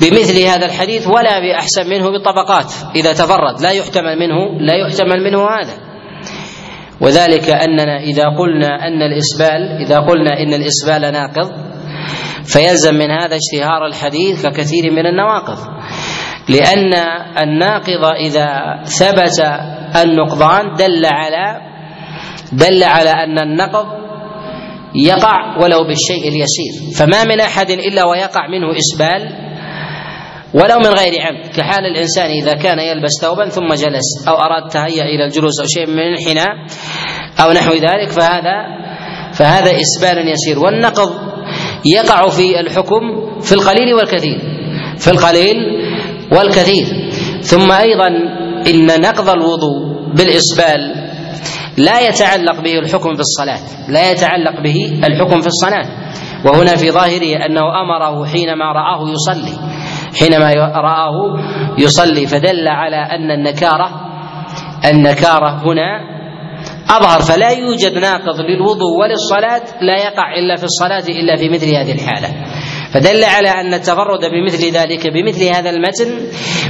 بمثل 0.00 0.42
هذا 0.42 0.66
الحديث 0.66 1.06
ولا 1.06 1.40
بأحسن 1.40 1.86
منه 1.90 2.10
بطبقات 2.10 2.72
إذا 2.96 3.12
تفرد 3.12 3.60
لا 3.60 3.70
يحتمل 3.70 4.18
منه 4.18 4.60
لا 4.60 4.74
يحتمل 4.74 5.24
منه 5.24 5.42
هذا. 5.42 5.72
وذلك 7.00 7.50
أننا 7.50 8.00
إذا 8.00 8.24
قلنا 8.38 8.86
أن 8.86 9.02
الإسبال 9.02 9.84
إذا 9.86 9.98
قلنا 9.98 10.40
إن 10.42 10.54
الإسبال 10.54 11.12
ناقض 11.12 11.50
فيلزم 12.44 12.94
من 12.94 13.10
هذا 13.10 13.36
اشتهار 13.36 13.86
الحديث 13.86 14.46
ككثير 14.46 14.92
من 14.92 15.06
النواقض. 15.06 15.58
لأن 16.48 16.94
الناقض 17.42 18.04
إذا 18.04 18.48
ثبت 18.84 19.40
النقضان 19.96 20.74
دل 20.78 21.06
على 21.06 21.60
دل 22.52 22.84
على 22.84 23.10
أن 23.10 23.38
النقض 23.38 24.05
يقع 24.96 25.56
ولو 25.62 25.84
بالشيء 25.84 26.28
اليسير. 26.28 26.72
فما 26.96 27.24
من 27.24 27.40
أحد 27.40 27.70
إلا 27.70 28.04
ويقع 28.06 28.48
منه 28.48 28.76
إسبال 28.76 29.28
ولو 30.54 30.78
من 30.78 30.86
غير 30.86 31.22
عمد. 31.22 31.46
كحال 31.56 31.86
الإنسان 31.86 32.30
إذا 32.30 32.52
كان 32.52 32.78
يلبس 32.78 33.12
ثوبا 33.22 33.48
ثم 33.48 33.74
جلس 33.74 34.28
أو 34.28 34.34
أراد 34.34 34.68
تهيأ 34.68 35.04
إلى 35.04 35.24
الجلوس 35.24 35.60
أو 35.60 35.66
شيء 35.66 35.86
من 35.86 35.98
الانحناء 35.98 36.48
أو 37.40 37.52
نحو 37.52 37.72
ذلك 37.72 38.08
فهذا 38.08 38.56
فهذا 39.32 39.70
إسبال 39.80 40.28
يسير. 40.28 40.58
والنقض 40.58 41.12
يقع 41.84 42.28
في 42.28 42.60
الحكم 42.60 43.02
في 43.40 43.52
القليل 43.52 43.94
والكثير. 43.94 44.38
في 44.98 45.10
القليل 45.10 45.56
والكثير. 46.32 46.86
ثم 47.42 47.72
أيضا 47.72 48.08
إن 48.66 49.00
نقض 49.00 49.28
الوضوء 49.28 49.96
بالإسبال 50.16 51.05
لا 51.76 52.00
يتعلق 52.08 52.60
به 52.60 52.78
الحكم 52.78 53.14
في 53.14 53.20
الصلاة 53.20 53.60
لا 53.88 54.10
يتعلق 54.10 54.62
به 54.62 54.76
الحكم 55.06 55.40
في 55.40 55.46
الصلاة. 55.46 55.86
وهنا 56.44 56.76
في 56.76 56.90
ظاهره 56.90 57.46
أنه 57.46 57.60
أمره 57.82 58.26
حينما 58.26 58.64
رآه 58.72 59.08
يصلي 59.10 59.58
حينما 60.20 60.54
رآه 60.80 61.14
يصلي 61.78 62.26
فدل 62.26 62.68
على 62.68 62.96
أن 62.96 63.30
النكارة 63.30 63.90
النكارة 64.84 65.50
هنا 65.50 66.16
أظهر 66.90 67.20
فلا 67.20 67.50
يوجد 67.50 67.98
ناقض 67.98 68.40
للوضوء 68.40 68.92
وللصلاة 69.00 69.62
لا 69.80 69.96
يقع 70.04 70.34
إلا 70.38 70.56
في 70.56 70.64
الصلاة 70.64 71.04
إلا 71.08 71.36
في 71.36 71.48
مثل 71.48 71.74
هذه 71.74 71.92
الحالة. 71.92 72.28
فدل 72.92 73.24
على 73.24 73.48
أن 73.48 73.74
التفرد 73.74 74.20
بمثل 74.32 74.76
ذلك 74.76 75.12
بمثل 75.12 75.44
هذا 75.54 75.70
المتن 75.70 76.10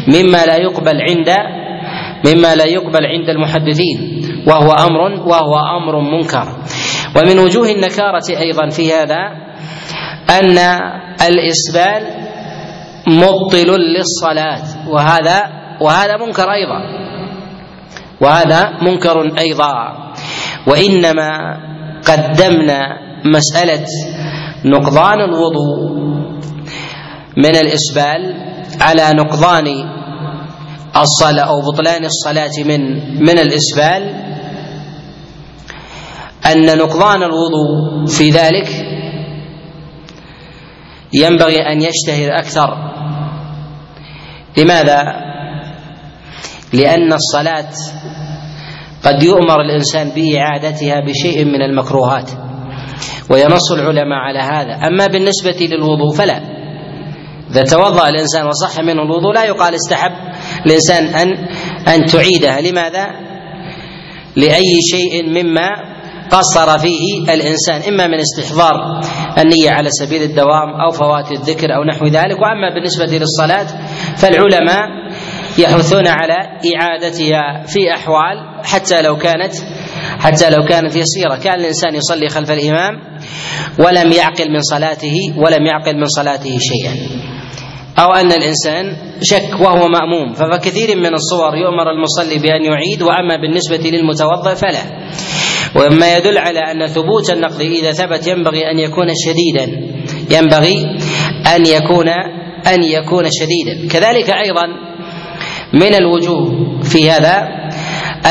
مما 0.08 0.46
لا 0.46 0.56
يقبل 0.56 0.96
عند 1.08 1.28
مما 2.26 2.54
لا 2.54 2.64
يقبل 2.64 3.06
عند 3.06 3.28
المحدثين. 3.28 4.25
وهو 4.46 4.70
أمر 4.72 5.00
وهو 5.26 5.54
أمر 5.54 6.00
منكر. 6.00 6.46
ومن 7.16 7.38
وجوه 7.38 7.68
النكارة 7.70 8.28
أيضا 8.30 8.68
في 8.68 8.92
هذا 8.92 9.20
أن 10.30 10.58
الإسبال 11.28 12.02
مبطل 13.06 13.70
للصلاة 13.96 14.88
وهذا 14.88 15.42
وهذا 15.80 16.16
منكر 16.16 16.52
أيضا. 16.52 16.80
وهذا 18.20 18.70
منكر 18.82 19.38
أيضا. 19.38 19.72
وإنما 20.66 21.56
قدمنا 22.08 22.80
مسألة 23.24 23.86
نقضان 24.64 25.20
الوضوء 25.20 26.06
من 27.36 27.56
الإسبال 27.56 28.34
على 28.80 29.12
نقضان 29.14 29.66
الصلاة 31.02 31.44
أو 31.44 31.60
بطلان 31.60 32.04
الصلاة 32.04 32.64
من 32.64 32.80
من 33.20 33.38
الإسبال. 33.38 34.02
أن 36.46 36.78
نقضان 36.78 37.22
الوضوء 37.22 38.06
في 38.06 38.30
ذلك 38.30 38.68
ينبغي 41.12 41.56
أن 41.72 41.82
يشتهر 41.82 42.38
أكثر. 42.38 42.76
لماذا؟ 44.58 45.02
لأن 46.72 47.12
الصلاة 47.12 47.70
قد 49.04 49.22
يؤمر 49.22 49.60
الإنسان 49.60 50.10
بإعادتها 50.10 51.00
بشيء 51.00 51.44
من 51.44 51.62
المكروهات 51.62 52.30
وينص 53.30 53.72
العلماء 53.72 54.18
على 54.18 54.38
هذا. 54.38 54.86
أما 54.86 55.06
بالنسبة 55.06 55.66
للوضوء 55.66 56.14
فلا. 56.18 56.55
إذا 57.50 57.62
توضأ 57.62 58.08
الإنسان 58.08 58.46
وصح 58.46 58.80
منه 58.80 59.02
الوضوء 59.02 59.32
لا 59.34 59.44
يقال 59.44 59.74
استحب 59.74 60.10
الإنسان 60.66 61.04
أن 61.04 61.28
أن 61.88 62.04
تعيدها 62.04 62.60
لماذا؟ 62.60 63.06
لأي 64.36 64.80
شيء 64.90 65.22
مما 65.28 65.68
قصر 66.30 66.78
فيه 66.78 67.34
الإنسان 67.34 67.82
إما 67.94 68.06
من 68.06 68.18
استحضار 68.18 69.00
النية 69.38 69.70
على 69.70 69.88
سبيل 69.90 70.22
الدوام 70.22 70.80
أو 70.84 70.90
فوات 70.90 71.32
الذكر 71.32 71.74
أو 71.74 71.84
نحو 71.84 72.06
ذلك. 72.06 72.36
وأما 72.42 72.74
بالنسبة 72.74 73.04
للصلاة 73.06 73.66
فالعلماء 74.16 74.88
يحثون 75.58 76.06
على 76.06 76.36
إعادتها 76.76 77.62
في 77.66 77.94
أحوال 77.94 78.64
حتى 78.64 79.02
لو 79.02 79.16
كانت 79.16 79.52
حتى 80.18 80.50
لو 80.50 80.64
كانت 80.68 80.96
يسيرة. 80.96 81.36
كان 81.44 81.60
الإنسان 81.60 81.94
يصلي 81.94 82.28
خلف 82.28 82.50
الإمام 82.50 83.15
ولم 83.78 84.12
يعقل 84.12 84.52
من 84.52 84.60
صلاته 84.60 85.16
ولم 85.36 85.66
يعقل 85.66 85.96
من 85.96 86.06
صلاته 86.06 86.58
شيئا. 86.58 86.94
أو 87.98 88.12
أن 88.12 88.32
الإنسان 88.32 88.96
شك 89.22 89.60
وهو 89.60 89.88
مأموم 89.88 90.32
فكثير 90.34 90.96
من 90.96 91.14
الصور 91.14 91.56
يؤمر 91.56 91.90
المصلي 91.90 92.38
بأن 92.38 92.64
يعيد 92.64 93.02
وأما 93.02 93.36
بالنسبة 93.36 93.90
للمتوضئ 93.90 94.54
فلا. 94.54 94.82
ومما 95.76 96.16
يدل 96.16 96.38
على 96.38 96.58
أن 96.58 96.86
ثبوت 96.86 97.30
النقض 97.30 97.60
إذا 97.60 97.92
ثبت 97.92 98.26
ينبغي 98.26 98.70
أن 98.70 98.78
يكون 98.78 99.06
شديدا. 99.14 99.66
ينبغي 100.30 100.84
أن 101.56 101.66
يكون 101.66 102.08
أن 102.66 102.82
يكون 102.82 103.24
شديدا. 103.30 103.88
كذلك 103.88 104.30
أيضا 104.30 104.66
من 105.72 105.94
الوجوه 105.94 106.80
في 106.82 107.10
هذا 107.10 107.48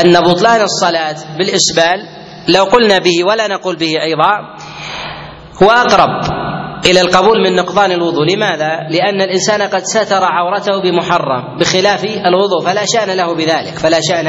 أن 0.04 0.20
بطلان 0.20 0.60
الصلاة 0.62 1.16
بالإسبال 1.38 2.08
لو 2.48 2.64
قلنا 2.64 2.98
به 2.98 3.24
ولا 3.24 3.48
نقول 3.48 3.76
به 3.76 3.90
أيضا 4.02 4.56
هو 5.62 5.70
أقرب 5.70 6.08
إلى 6.86 7.00
القبول 7.00 7.42
من 7.44 7.56
نقضان 7.56 7.92
الوضوء. 7.92 8.24
لماذا؟ 8.34 8.88
لأن 8.90 9.20
الإنسان 9.22 9.62
قد 9.62 9.82
ستر 9.82 10.24
عورته 10.24 10.82
بمحرم 10.82 11.58
بخلاف 11.58 12.04
الوضوء. 12.04 12.64
فلا 12.64 12.84
شأن 12.84 13.16
له 13.16 13.34
بذلك. 13.34 13.78
فلا 13.78 14.00
شأن 14.00 14.26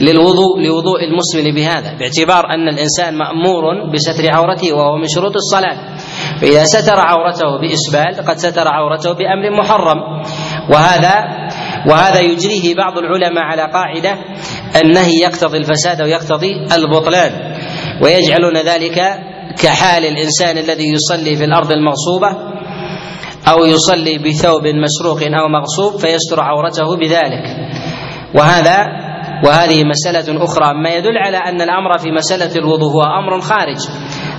للوضوء 0.00 0.60
لوضوء 0.66 1.00
المسلم 1.04 1.54
بهذا 1.54 1.98
باعتبار 1.98 2.44
أن 2.54 2.68
الإنسان 2.68 3.18
مأمور 3.18 3.92
بستر 3.92 4.34
عورته 4.34 4.72
وهو 4.72 4.96
من 4.96 5.08
شروط 5.08 5.32
الصلاة. 5.36 5.96
فإذا 6.40 6.64
ستر 6.64 7.00
عورته 7.00 7.58
بإسبال 7.60 8.26
قد 8.26 8.36
ستر 8.36 8.68
عورته 8.68 9.12
بأمر 9.12 9.60
محرم. 9.60 9.98
وهذا 10.70 11.14
وهذا 11.86 12.20
يجريه 12.20 12.74
بعض 12.74 12.98
العلماء 12.98 13.44
على 13.44 13.72
قاعدة 13.72 14.18
النهي 14.84 15.12
يقتضي 15.22 15.58
الفساد 15.58 16.02
ويقتضي 16.02 16.66
البطلان 16.76 17.32
ويجعلون 18.02 18.56
ذلك 18.56 19.27
كحال 19.62 20.04
الإنسان 20.04 20.58
الذي 20.58 20.92
يصلي 20.92 21.36
في 21.36 21.44
الأرض 21.44 21.72
المغصوبة 21.72 22.28
أو 23.48 23.64
يصلي 23.64 24.18
بثوب 24.18 24.62
مسروق 24.66 25.22
أو 25.22 25.48
مغصوب 25.48 26.00
فيستر 26.00 26.40
عورته 26.40 26.96
بذلك. 26.96 27.44
وهذا 28.34 28.86
وهذه 29.44 29.84
مسألة 29.84 30.44
أخرى. 30.44 30.74
ما 30.82 30.90
يدل 30.90 31.18
على 31.18 31.36
أن 31.36 31.60
الأمر 31.62 31.98
في 31.98 32.10
مسألة 32.10 32.56
الوضوء 32.56 32.92
هو 32.92 33.02
أمر 33.02 33.40
خارج. 33.40 33.78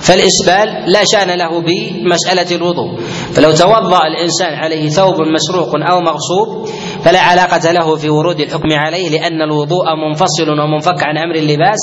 فالإسبال 0.00 0.92
لا 0.92 1.04
شأن 1.12 1.38
له 1.38 1.60
بمسألة 1.60 2.56
الوضوء. 2.56 3.00
فلو 3.34 3.52
توضأ 3.52 4.06
الإنسان 4.06 4.54
عليه 4.54 4.88
ثوب 4.88 5.14
مسروق 5.22 5.90
أو 5.90 6.00
مغصوب 6.00 6.68
فلا 7.02 7.20
علاقة 7.20 7.72
له 7.72 7.96
في 7.96 8.10
ورود 8.10 8.40
الحكم 8.40 8.72
عليه 8.72 9.08
لأن 9.08 9.42
الوضوء 9.42 9.84
منفصل 10.08 10.50
ومنفك 10.60 11.02
عن 11.02 11.16
أمر 11.18 11.34
اللباس 11.34 11.78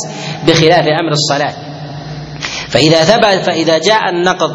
بخلاف 0.48 0.86
أمر 0.88 1.12
الصلاة. 1.12 1.77
فإذا 2.78 3.04
ثبت 3.04 3.44
فإذا 3.46 3.78
جاء 3.78 4.10
النقض 4.10 4.52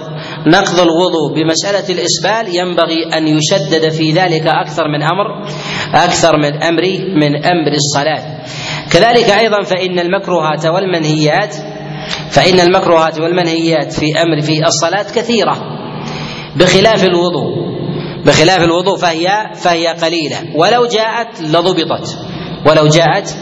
نقض 0.47 0.81
الوضوء 0.81 1.35
بمسألة 1.35 1.95
الإسبال 1.95 2.57
ينبغي 2.57 3.17
أن 3.17 3.27
يشدد 3.27 3.89
في 3.89 4.13
ذلك 4.13 4.47
أكثر 4.47 4.89
من 4.89 5.03
أمر 5.03 5.47
أكثر 5.95 6.37
من 6.37 6.63
أمر 6.63 6.83
من 7.15 7.37
أمر 7.37 7.73
الصلاة. 7.73 8.45
كذلك 8.93 9.31
أيضا 9.31 9.63
فإن 9.63 9.99
المكروهات 9.99 10.67
والمنهيات 10.67 11.55
فإن 12.31 12.61
المكروهات 12.61 13.21
والمنهيات 13.21 13.93
في 13.93 14.23
أمر 14.23 14.41
في 14.41 14.67
الصلاة 14.67 15.07
كثيرة. 15.15 15.57
بخلاف 16.57 17.05
الوضوء 17.05 17.73
بخلاف 18.27 18.65
الوضوء 18.65 18.97
فهي 18.97 19.51
فهي 19.55 19.87
قليلة. 19.87 20.37
ولو 20.57 20.87
جاءت 20.87 21.41
لضبطت. 21.41 22.19
ولو 22.67 22.89
جاءت 22.89 23.37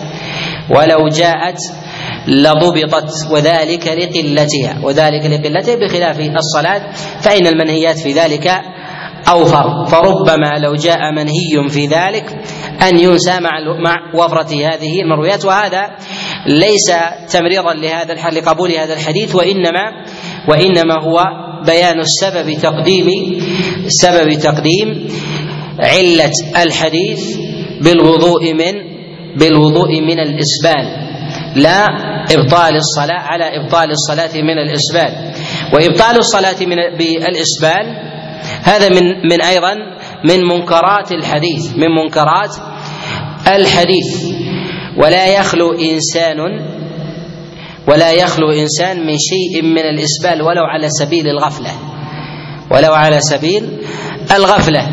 ولو 0.70 1.08
جاءت 1.08 1.58
لضبطت 2.28 3.10
وذلك 3.30 3.86
لقلتها 3.88 4.78
وذلك 4.82 5.26
لقلتها 5.26 5.74
بخلاف 5.74 6.20
الصلاة 6.20 6.92
فإن 7.20 7.46
المنهيات 7.46 7.98
في 7.98 8.12
ذلك 8.12 8.50
أوفر. 9.28 9.86
فربما 9.86 10.58
لو 10.58 10.74
جاء 10.74 10.98
منهي 11.12 11.68
في 11.68 11.86
ذلك 11.86 12.24
أن 12.82 12.98
ينسى 12.98 13.40
مع 13.40 13.50
مع 13.84 14.24
وفرة 14.24 14.54
هذه 14.54 15.00
المرويات 15.02 15.44
وهذا 15.44 15.90
ليس 16.46 16.92
تمريرا 17.32 17.74
لهذا 17.74 18.14
لقبول 18.30 18.70
هذا 18.70 18.94
الحديث 18.94 19.34
وإنما 19.34 20.04
وإنما 20.48 20.94
هو 21.04 21.24
بيان 21.66 22.00
السبب 22.00 22.52
تقديم 22.62 23.06
سبب 23.86 24.32
تقديم 24.32 25.08
علة 25.78 26.32
الحديث 26.62 27.36
بالوضوء 27.82 28.54
من 28.54 29.00
بالوضوء 29.38 30.00
من 30.00 30.18
الإسبال. 30.18 31.09
لا 31.56 31.86
إبطال 32.30 32.76
الصلاة 32.76 33.20
على 33.20 33.44
إبطال 33.44 33.90
الصلاة 33.90 34.42
من 34.42 34.58
الإسبال. 34.58 35.32
وإبطال 35.74 36.18
الصلاة 36.18 36.60
من 36.60 36.76
بالإسبال 36.98 37.86
هذا 38.62 38.88
من 38.88 39.02
من 39.32 39.42
أيضا 39.42 39.74
من 40.24 40.44
منكرات 40.44 41.12
الحديث 41.12 41.76
من 41.76 41.88
منكرات 42.04 42.56
الحديث. 43.46 44.34
ولا 44.96 45.26
يخلو 45.26 45.72
انسان 45.72 46.38
ولا 47.88 48.12
يخلو 48.12 48.50
إنسان 48.50 49.06
من 49.06 49.16
شيء 49.18 49.62
من 49.62 49.82
الإسبال 49.82 50.42
ولو 50.42 50.64
على 50.64 50.88
سبيل 50.88 51.26
الغفلة. 51.28 51.70
ولو 52.70 52.92
على 52.92 53.20
سبيل 53.20 53.78
الغفلة. 54.36 54.86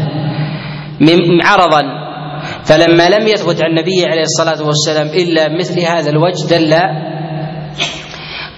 من 1.00 1.42
عرضا 1.44 2.07
فلما 2.68 3.10
لم 3.10 3.28
يثبت 3.28 3.62
عن 3.64 3.70
النبي 3.70 4.06
عليه 4.06 4.22
الصلاة 4.22 4.68
والسلام 4.68 5.08
إلا 5.08 5.58
مثل 5.60 5.80
هذا 5.80 6.10
الوجه 6.10 6.48
دل 6.50 6.76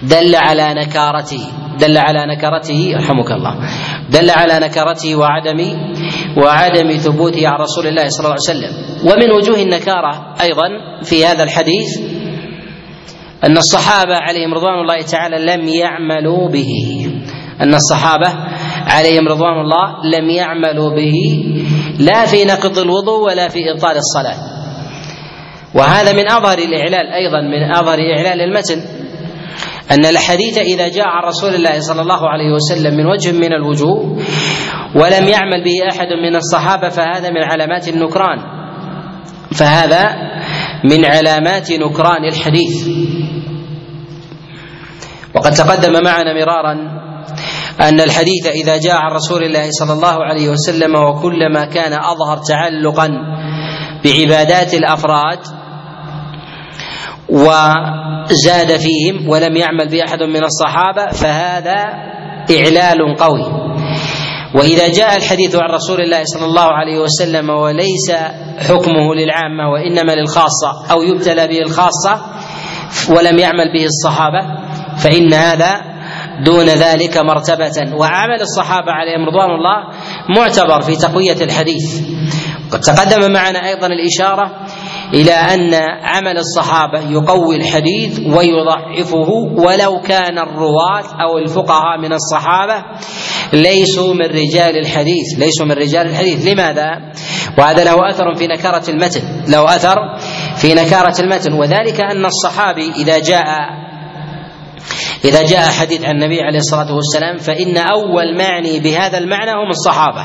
دل 0.02 0.34
على 0.34 0.74
نكارته. 0.74 1.42
دل 1.80 1.98
على 1.98 2.26
نكرته 2.26 2.92
رحمك 2.96 3.32
الله. 3.32 3.54
دل 4.10 4.30
على 4.30 4.58
نكرته 4.66 5.16
وعدم 5.16 5.60
وعدم 6.36 6.92
ثبوته 6.92 7.48
عن 7.48 7.58
رسول 7.60 7.86
الله 7.86 8.08
صلى 8.08 8.24
الله 8.24 8.36
عليه 8.36 8.50
وسلم. 8.50 8.72
ومن 9.06 9.30
وجوه 9.32 9.62
النكارة 9.62 10.34
أيضا 10.40 10.68
في 11.02 11.26
هذا 11.26 11.42
الحديث 11.42 12.00
أن 13.44 13.56
الصحابة 13.56 14.16
عليهم 14.16 14.54
رضوان 14.54 14.80
الله 14.80 15.02
تعالى 15.02 15.36
لم 15.56 15.68
يعملوا 15.68 16.48
به. 16.48 16.72
أن 17.60 17.74
الصحابة 17.74 18.28
عليهم 18.86 19.28
رضوان 19.28 19.60
الله 19.60 19.86
لم 20.18 20.30
يعملوا 20.30 20.90
به. 20.96 21.16
لا 22.00 22.26
في 22.26 22.44
نقض 22.44 22.78
الوضوء 22.78 23.26
ولا 23.26 23.48
في 23.48 23.58
إبطال 23.74 23.96
الصلاة. 23.96 24.36
وهذا 25.74 26.12
من 26.12 26.30
أظهر 26.30 26.58
الإعلال 26.58 27.06
أيضا 27.12 27.40
من 27.40 27.74
أظهر 27.76 27.98
إعلال 27.98 28.40
المتن 28.40 28.82
أن 29.90 30.06
الحديث 30.06 30.58
إذا 30.58 30.88
جاء 30.88 31.06
عن 31.06 31.22
رسول 31.24 31.54
الله 31.54 31.80
صلى 31.80 32.02
الله 32.02 32.28
عليه 32.28 32.50
وسلم 32.54 32.96
من 32.96 33.06
وجه 33.06 33.32
من 33.32 33.52
الوجوه 33.52 34.18
ولم 34.94 35.28
يعمل 35.28 35.64
به 35.64 35.88
أحد 35.92 36.08
من 36.22 36.36
الصحابة 36.36 36.88
فهذا 36.88 37.30
من 37.30 37.42
علامات 37.42 37.88
النكران. 37.88 38.38
فهذا 39.54 40.08
من 40.84 41.04
علامات 41.04 41.72
نكران 41.72 42.24
الحديث. 42.24 42.88
وقد 45.34 45.52
تقدم 45.52 45.92
معنا 46.04 46.34
مرارا 46.34 46.74
أن 47.80 48.00
الحديث 48.00 48.46
إذا 48.46 48.76
جاء 48.76 48.96
عن 48.96 49.12
رسول 49.12 49.44
الله 49.44 49.68
صلى 49.70 49.92
الله 49.92 50.24
عليه 50.24 50.48
وسلم 50.48 50.94
وكلما 50.94 51.64
كان 51.64 51.92
أظهر 51.92 52.36
تعلقا 52.48 53.08
بعبادات 54.04 54.74
الأفراد 54.74 55.38
وزاد 57.28 58.76
فيهم 58.76 59.28
ولم 59.28 59.56
يعمل 59.56 59.88
بأحد 59.88 60.22
من 60.22 60.44
الصحابة 60.44 61.10
فهذا 61.12 61.76
إعلال 62.50 63.16
قوي. 63.18 63.44
وإذا 64.54 64.88
جاء 64.88 65.16
الحديث 65.16 65.56
عن 65.56 65.70
رسول 65.70 66.00
الله 66.00 66.24
صلى 66.24 66.44
الله 66.44 66.62
عليه 66.72 66.98
وسلم 66.98 67.50
وليس 67.50 68.10
حكمه 68.68 69.14
للعامة 69.14 69.70
وإنما 69.72 70.12
للخاصة 70.12 70.92
أو 70.92 71.02
يبتلى 71.02 71.46
به 71.46 71.58
الخاصة 71.58 72.20
ولم 73.10 73.38
يعمل 73.38 73.72
به 73.72 73.84
الصحابة 73.84 74.40
فإن 74.98 75.34
هذا 75.34 75.89
دون 76.44 76.66
ذلك 76.66 77.16
مرتبة. 77.16 77.96
وعمل 77.96 78.40
الصحابة 78.40 78.92
عليهم 78.92 79.26
رضوان 79.28 79.50
الله 79.50 79.88
معتبر 80.36 80.80
في 80.80 80.96
تقوية 80.96 81.36
الحديث. 81.42 82.00
قد 82.70 82.80
تقدم 82.80 83.32
معنا 83.32 83.68
أيضا 83.68 83.86
الإشارة 83.86 84.66
إلى 85.14 85.32
أن 85.32 85.74
عمل 86.02 86.38
الصحابة 86.38 87.10
يقوي 87.10 87.56
الحديث 87.56 88.18
ويضعفه 88.18 89.30
ولو 89.56 90.00
كان 90.00 90.38
الرواة 90.38 91.04
أو 91.22 91.38
الفقهاء 91.38 91.98
من 91.98 92.12
الصحابة 92.12 92.84
ليسوا 93.52 94.14
من 94.14 94.26
رجال 94.26 94.78
الحديث. 94.78 95.38
ليسوا 95.38 95.66
من 95.66 95.72
رجال 95.72 96.06
الحديث. 96.06 96.46
لماذا؟ 96.46 96.90
وهذا 97.58 97.84
له 97.84 98.10
أثر 98.10 98.34
في 98.34 98.46
نكارة 98.46 98.90
المتن. 98.90 99.22
له 99.48 99.64
أثر 99.64 99.96
في 100.56 100.74
نكارة 100.74 101.20
المتن. 101.20 101.52
وذلك 101.52 102.00
أن 102.00 102.24
الصحابي 102.24 102.92
إذا 102.96 103.18
جاء 103.18 103.46
إذا 105.24 105.42
جاء 105.42 105.70
حديث 105.80 106.04
عن 106.04 106.10
النبي 106.10 106.40
عليه 106.40 106.58
الصلاة 106.58 106.94
والسلام 106.94 107.36
فإن 107.36 107.76
أول 107.76 108.38
معني 108.38 108.80
بهذا 108.80 109.18
المعنى 109.18 109.50
هم 109.50 109.68
الصحابة. 109.70 110.24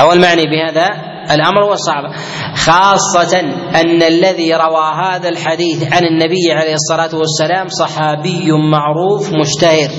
أول 0.00 0.20
معني 0.20 0.42
بهذا 0.42 0.88
الأمر 1.34 1.64
هو 1.64 1.72
الصحابة. 1.72 2.08
خاصة 2.56 3.40
أن 3.80 4.02
الذي 4.02 4.54
روى 4.54 4.92
هذا 5.04 5.28
الحديث 5.28 5.92
عن 5.92 6.04
النبي 6.04 6.52
عليه 6.52 6.74
الصلاة 6.74 7.20
والسلام 7.20 7.68
صحابي 7.68 8.52
معروف 8.72 9.32
مشتهر 9.32 9.90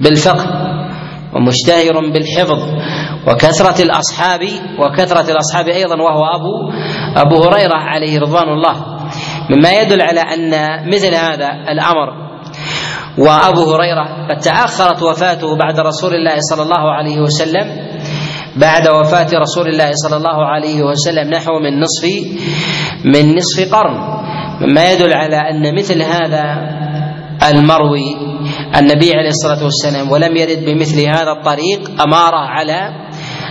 بالفقه 0.00 0.46
ومشتهر 1.34 2.12
بالحفظ 2.12 2.58
وكثرة 3.28 3.82
الأصحاب 3.82 4.40
وكثرة 4.78 5.30
الأصحاب 5.30 5.68
أيضا 5.68 5.94
وهو 5.94 6.24
أبو 6.24 6.72
أبو 7.16 7.44
هريرة 7.44 7.74
عليه 7.76 8.18
رضوان 8.20 8.48
الله. 8.48 8.91
مما 9.52 9.72
يدل 9.72 10.02
على 10.02 10.20
أن 10.20 10.50
مثل 10.88 11.14
هذا 11.14 11.48
الأمر. 11.68 12.22
وأبو 13.18 13.74
هريرة 13.74 14.26
قد 14.30 14.38
تأخرت 14.40 15.02
وفاته 15.02 15.56
بعد 15.56 15.80
رسول 15.80 16.14
الله 16.14 16.36
صلى 16.50 16.62
الله 16.62 16.92
عليه 16.92 17.20
وسلم 17.20 17.66
بعد 18.56 18.88
وفاة 18.88 19.28
رسول 19.34 19.68
الله 19.68 19.90
صلى 19.92 20.16
الله 20.16 20.46
عليه 20.46 20.82
وسلم 20.82 21.30
نحو 21.30 21.58
من 21.58 21.80
نصف 21.80 22.04
من 23.04 23.36
نصف 23.36 23.74
قرن. 23.74 23.96
مما 24.60 24.92
يدل 24.92 25.12
على 25.12 25.36
أن 25.36 25.74
مثل 25.74 26.02
هذا 26.02 26.44
المروي 27.52 28.16
النبي 28.76 29.10
عليه 29.14 29.28
الصلاة 29.28 29.64
والسلام 29.64 30.10
ولم 30.10 30.36
يرد 30.36 30.64
بمثل 30.64 31.00
هذا 31.00 31.32
الطريق 31.38 32.02
أمارة 32.02 32.38
على 32.38 32.80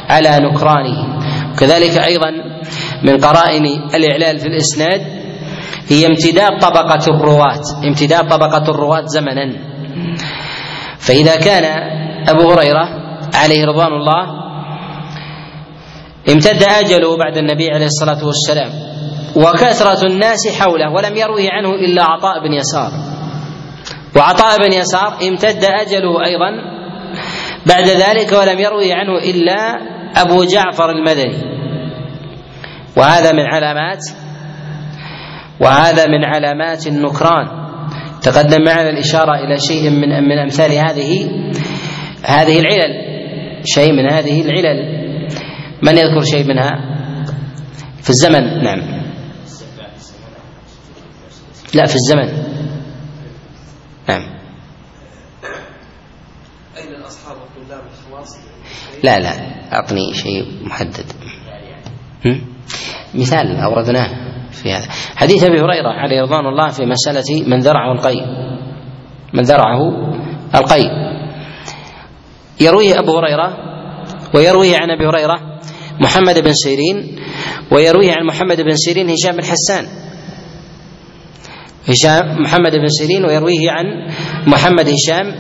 على 0.10 0.38
نكرانه. 0.46 1.20
كذلك 1.60 1.98
أيضا 1.98 2.32
من 3.04 3.18
قرائن 3.18 3.66
الإعلال 3.96 4.40
في 4.40 4.48
الإسناد 4.48 5.21
هي 5.88 6.08
امتداد 6.08 6.60
طبقة 6.62 7.16
الرواة 7.16 7.62
امتداد 7.88 8.30
طبقة 8.30 8.72
الرواة 8.72 9.06
زمنا. 9.06 9.72
فإذا 11.00 11.36
كان 11.36 11.66
أبو 12.30 12.52
هريرة 12.52 12.90
عليه 13.34 13.66
رضوان 13.66 13.94
الله 13.94 14.42
امتد 16.30 16.64
أجله 16.64 17.18
بعد 17.18 17.38
النبي 17.38 17.72
عليه 17.72 17.86
الصلاة 17.86 18.26
والسلام 18.26 18.72
وكثرة 19.36 20.08
الناس 20.08 20.60
حوله 20.60 20.92
ولم 20.94 21.16
يروه 21.16 21.42
عنه 21.52 21.70
إلا 21.70 22.04
عطاء 22.04 22.44
بن 22.44 22.54
يسار. 22.54 22.92
وعطاء 24.16 24.58
بن 24.58 24.74
يسار 24.74 25.14
امتد 25.28 25.64
أجله 25.64 26.26
أيضا 26.26 26.52
بعد 27.66 27.84
ذلك 27.84 28.32
ولم 28.32 28.60
يروي 28.60 28.94
عنه 28.94 29.18
إلا 29.18 29.80
أبو 30.16 30.44
جعفر 30.44 30.90
المدني. 30.90 31.38
وهذا 32.98 33.32
من 33.32 33.46
علامات 33.46 34.00
وهذا 35.62 36.06
من 36.06 36.26
علامات 36.26 36.88
النكران. 36.88 37.62
تقدم 38.22 38.64
معنا 38.66 38.90
الإشارة 38.90 39.32
إلى 39.36 39.58
شيء 39.58 39.90
من 39.90 40.10
من 40.10 40.38
أمثال 40.38 40.72
هذه 40.72 41.30
هذه 42.26 42.60
العلل. 42.60 42.94
شيء 43.66 43.92
من 43.94 44.12
هذه 44.12 44.42
العلل. 44.42 45.02
من 45.84 45.98
يذكر 45.98 46.22
شيء 46.22 46.48
منها؟ 46.48 46.72
في 48.02 48.10
الزمن 48.10 48.64
نعم. 48.64 49.02
لا 51.74 51.86
في 51.86 51.96
الزمن. 51.96 52.28
نعم. 54.10 54.22
أين 56.78 56.96
الأصحاب 56.96 57.38
والطلاب 57.38 57.82
الخواص؟ 57.92 58.38
لا 59.04 59.20
لا. 59.20 59.32
أعطني 59.74 60.14
شيء 60.14 60.66
محدد. 60.66 61.06
مثال 63.14 63.58
أوردناه. 63.58 64.31
في 64.64 64.74
هذا. 64.74 64.88
حديث 65.16 65.44
أبي 65.44 65.60
هريرة 65.62 65.90
عليه 65.90 66.22
رضوان 66.22 66.46
الله 66.46 66.68
في 66.68 66.86
مسألة 66.86 67.48
من 67.48 67.60
ذرعه 67.60 67.92
القي 67.92 68.16
من 69.34 69.44
ذرعه 69.44 69.80
القي 70.56 70.84
يرويه 72.62 73.00
أبو 73.00 73.18
هريرة 73.18 73.58
ويرويه 74.36 74.78
عن 74.78 74.90
أبي 74.90 75.06
هريرة 75.08 75.40
محمد 76.02 76.40
بن 76.40 76.54
سيرين 76.54 77.20
ويرويه 77.72 78.12
عن 78.12 78.26
محمد 78.26 78.62
بن 78.62 78.76
سيرين 78.76 79.10
هشام 79.10 79.36
بن 79.36 79.44
حسان. 79.44 79.86
هشام 81.88 82.42
محمد 82.42 82.72
بن 82.72 82.88
سيرين 82.88 83.26
ويرويه 83.26 83.72
عن 83.72 83.86
محمد 84.48 84.90
هشام 84.90 85.36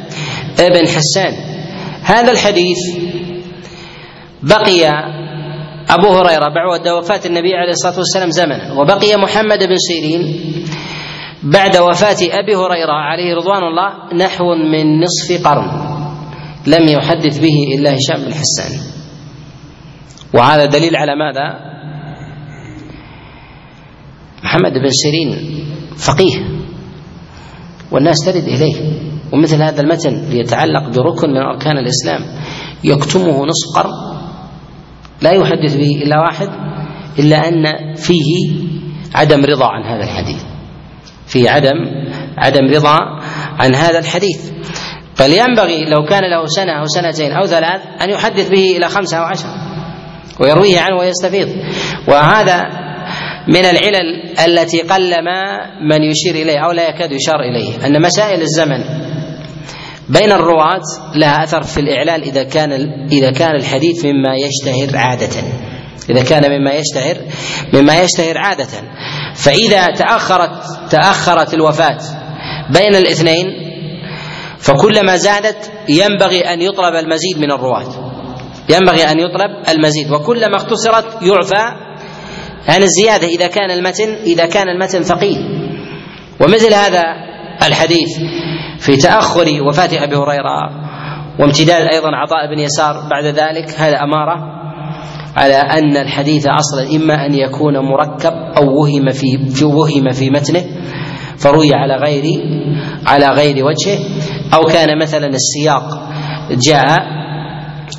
بن 0.60 0.88
حسان. 0.88 1.34
هذا 2.03 2.31
الحديث 2.31 2.77
بقي 4.43 4.86
أبو 5.91 6.08
هريرة 6.08 6.47
بعد 6.56 6.88
وفاة 6.88 7.21
النبي 7.25 7.54
عليه 7.56 7.71
الصلاة 7.71 7.97
والسلام 7.97 8.30
زمنا 8.30 8.73
وبقي 8.73 9.15
محمد 9.17 9.60
بن 9.60 9.75
سيرين 9.77 10.21
بعد 11.43 11.77
وفاة 11.77 12.17
أبي 12.21 12.56
هريرة 12.56 12.93
عليه 12.93 13.36
رضوان 13.36 13.63
الله 13.63 14.13
نحو 14.25 14.56
من 14.56 15.01
نصف 15.01 15.47
قرن 15.47 15.67
لم 16.67 16.88
يحدث 16.88 17.39
به 17.39 17.75
إلا 17.75 17.89
هشام 17.95 18.25
بن 18.25 18.34
حسان. 18.34 18.71
وهذا 20.34 20.65
دليل 20.65 20.95
على 20.95 21.15
ماذا؟ 21.15 21.71
محمد 24.43 24.73
بن 24.73 24.89
سيرين 24.89 25.30
فقيه 25.97 26.36
والناس 27.91 28.25
ترد 28.25 28.43
إليه 28.43 28.75
ومثل 29.34 29.62
هذا 29.62 29.82
المتن 29.82 30.32
يتعلق 30.32 30.89
بركن 30.89 31.30
من 31.30 31.38
أركان 31.38 31.77
الإسلام 31.77 32.21
يكتمه 32.84 33.45
نصف 33.45 33.67
قرن. 33.75 34.11
لا 35.21 35.31
يحدث 35.31 35.75
به 35.75 36.01
إلا 36.03 36.19
واحد 36.19 36.49
إلا 37.19 37.47
أن 37.47 37.95
فيه 37.95 38.51
عدم 39.15 39.45
رضا 39.45 39.67
عن 39.67 39.84
هذا 39.84 40.03
الحديث. 40.03 40.43
فيه 41.27 41.49
عدم 41.49 41.75
عدم 42.38 42.73
رضا 42.73 42.97
عن 43.60 43.75
هذا 43.75 43.99
الحديث. 43.99 44.51
بل 45.19 45.34
ينبغي 45.34 45.86
لو 45.86 46.05
كان 46.05 46.23
له 46.23 46.45
سنة 46.45 46.71
أو 46.79 46.86
سنتين 46.86 47.31
أو 47.31 47.45
ثلاث 47.45 47.81
أن 48.03 48.10
يحدث 48.10 48.49
به 48.49 48.77
إلى 48.77 48.89
خمسة 48.89 49.17
أو 49.17 49.23
عشرة 49.23 49.51
ويرويه 50.39 50.79
عنه 50.79 50.97
ويستفيض. 50.99 51.49
وهذا 52.07 52.67
من 53.47 53.65
العلل 53.65 54.39
التي 54.47 54.81
قلما 54.81 55.65
من 55.81 56.03
يشير 56.03 56.36
إليه 56.36 56.60
أو 56.65 56.71
لا 56.71 56.89
يكاد 56.89 57.12
يشار 57.12 57.39
إليه 57.39 57.86
أن 57.86 58.01
مسائل 58.01 58.41
الزمن 58.41 58.84
بين 60.12 60.32
الرواة 60.32 60.82
لها 61.15 61.43
أثر 61.43 61.62
في 61.62 61.80
الاعلال 61.80 62.24
إذا 62.24 62.43
كان 62.43 62.71
إذا 63.12 63.32
كان 63.32 63.56
الحديث 63.56 64.06
مما 64.06 64.36
يشتهر 64.36 64.97
عادة. 64.97 65.43
إذا 66.10 66.24
كان 66.24 66.52
مما 66.52 66.74
يشتهر 66.74 67.17
مما 67.74 68.02
يشتهر 68.02 68.38
عادة. 68.38 68.67
فإذا 69.36 69.86
تاخرت 69.86 70.52
تأخرت 70.89 71.54
الوفاة 71.54 71.97
بين 72.69 72.95
الاثنين 72.95 73.45
فكلما 74.58 75.17
زادت 75.17 75.71
ينبغي 75.89 76.41
أن 76.41 76.62
يطلب 76.62 76.95
المزيد 76.95 77.38
من 77.38 77.52
الرواة. 77.52 78.12
ينبغي 78.69 79.04
أن 79.04 79.19
يطلب 79.19 79.69
المزيد. 79.69 80.12
وكلما 80.12 80.56
اختصرت 80.56 81.21
يعفى 81.21 81.65
عن 82.67 82.84
الزيادة 82.84 83.28
إذا 83.28 83.47
كان 83.47 83.71
المتن 83.71 84.10
إذا 84.13 84.45
كان 84.45 84.69
المتن 84.69 85.04
ثقيل. 85.04 85.38
ومثل 86.41 86.74
هذا 86.74 87.04
الحديث 87.67 88.17
في 88.81 88.97
تأخر 88.97 89.63
وفاه 89.67 90.03
أبي 90.03 90.15
هريرة. 90.15 90.69
وامتداد 91.39 91.87
أيضا 91.93 92.09
عطاء 92.15 92.55
بن 92.55 92.59
يسار 92.59 92.93
بعد 93.11 93.25
ذلك. 93.25 93.69
هذا 93.77 93.97
أمارة 94.03 94.35
على 95.35 95.55
أن 95.55 95.97
الحديث 95.97 96.47
أصلا 96.47 96.95
إما 96.95 97.25
أن 97.25 97.33
يكون 97.33 97.77
مركب 97.77 98.33
أو 98.57 98.81
وهم 98.81 99.09
في, 99.09 99.63
وهم 99.65 100.09
في 100.11 100.29
متنه 100.29 100.63
فروي 101.37 101.73
على 101.73 101.93
غير 101.95 102.23
على 103.07 103.25
غير 103.27 103.65
وجهه. 103.65 103.99
أو 104.53 104.61
كان 104.61 104.97
مثلا 105.01 105.27
السياق 105.27 105.83
جاء 106.51 106.85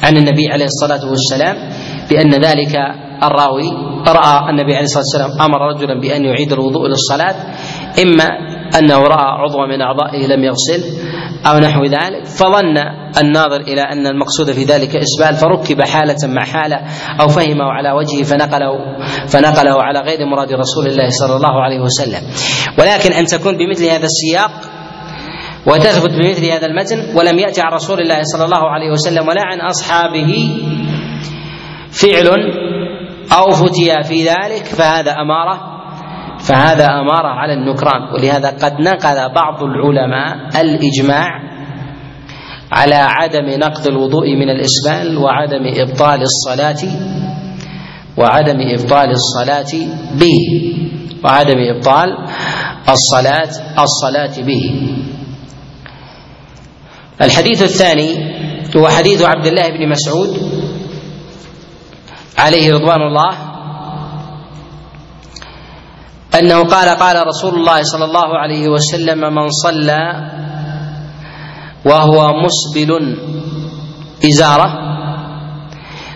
عن 0.03 0.17
النبي 0.17 0.49
عليه 0.53 0.65
الصلاة 0.65 1.11
والسلام 1.11 1.57
بأن 2.11 2.31
ذلك 2.45 2.77
الراوي 3.23 3.69
رأى 4.09 4.51
النبي 4.51 4.75
عليه 4.75 4.85
الصلاة 4.85 5.05
والسلام 5.05 5.41
أمر 5.41 5.59
رجلا 5.75 6.01
بأن 6.01 6.25
يعيد 6.25 6.53
الوضوء 6.53 6.89
للصلاة 6.89 7.35
إما 8.03 8.29
أنه 8.79 8.99
رأى 8.99 9.25
عضوا 9.25 9.67
من 9.67 9.81
أعضائه 9.83 10.27
لم 10.27 10.45
يغسل 10.45 10.85
أو 11.47 11.59
نحو 11.59 11.85
ذلك 11.85 12.27
فظن 12.27 12.77
الناظر 13.23 13.61
إلى 13.61 13.81
أن 13.81 14.07
المقصود 14.07 14.51
في 14.51 14.65
ذلك 14.65 14.97
إسبال 14.97 15.35
فركب 15.35 15.83
حالة 15.83 16.17
مع 16.25 16.45
حالة 16.45 16.77
أو 17.21 17.29
فهمه 17.29 17.65
على 17.65 17.93
وجهه 17.93 18.23
فنقله 18.23 18.73
فنقله 19.27 19.83
على 19.83 20.01
غير 20.01 20.27
مراد 20.27 20.53
رسول 20.53 20.87
الله 20.87 21.09
صلى 21.11 21.37
الله 21.37 21.63
عليه 21.63 21.81
وسلم. 21.81 22.23
ولكن 22.79 23.13
أن 23.13 23.25
تكون 23.25 23.57
بمثل 23.59 23.85
هذا 23.85 24.07
السياق 24.07 24.51
وتثبت 25.67 26.11
بمثل 26.11 26.45
هذا 26.45 26.67
المتن 26.67 27.17
ولم 27.17 27.39
يأتي 27.39 27.61
عن 27.61 27.73
رسول 27.73 28.01
الله 28.01 28.23
صلى 28.23 28.45
الله 28.45 28.71
عليه 28.71 28.91
وسلم 28.91 29.29
ولا 29.29 29.43
عن 29.45 29.61
أصحابه 29.61 30.61
فعل 31.91 32.29
أو 33.39 33.51
فتي 33.51 34.03
في 34.03 34.29
ذلك 34.29 34.65
فهذا 34.65 35.13
أمارة 35.13 35.72
فهذا 36.43 36.87
أمارة 36.87 37.29
على 37.29 37.53
النكران. 37.55 38.15
ولهذا 38.15 38.51
قد 38.51 38.81
نقل 38.81 39.35
بعض 39.35 39.63
العلماء 39.63 40.61
الإجماع 40.61 41.29
على 42.73 42.95
عدم 42.95 43.47
نقض 43.61 43.87
الوضوء 43.89 44.27
من 44.37 44.49
الإسبال 44.51 45.19
وعدم 45.19 45.63
إبطال 45.67 46.23
الصلاة 46.23 46.93
وعدم 48.17 48.57
إبطال 48.79 49.11
الصلاة 49.11 49.73
به 50.15 50.39
وعدم 51.25 51.59
إبطال 51.59 52.09
الصلاة 52.89 53.51
الصلاة 53.79 54.43
به. 54.47 54.65
الحديث 57.23 57.63
الثاني 57.63 58.11
هو 58.77 58.89
حديث 58.89 59.23
عبد 59.23 59.47
الله 59.47 59.69
بن 59.69 59.89
مسعود 59.89 60.53
عليه 62.39 62.73
رضوان 62.73 63.01
الله 63.01 63.52
أنه 66.39 66.63
قال 66.65 66.89
قال 66.89 67.27
رسول 67.27 67.55
الله 67.55 67.83
صلى 67.83 68.05
الله 68.05 68.39
عليه 68.39 68.69
وسلم 68.69 69.19
من 69.19 69.49
صلى 69.51 70.03
وهو 71.85 72.29
مسبل 72.45 73.17
إزارة 74.25 74.69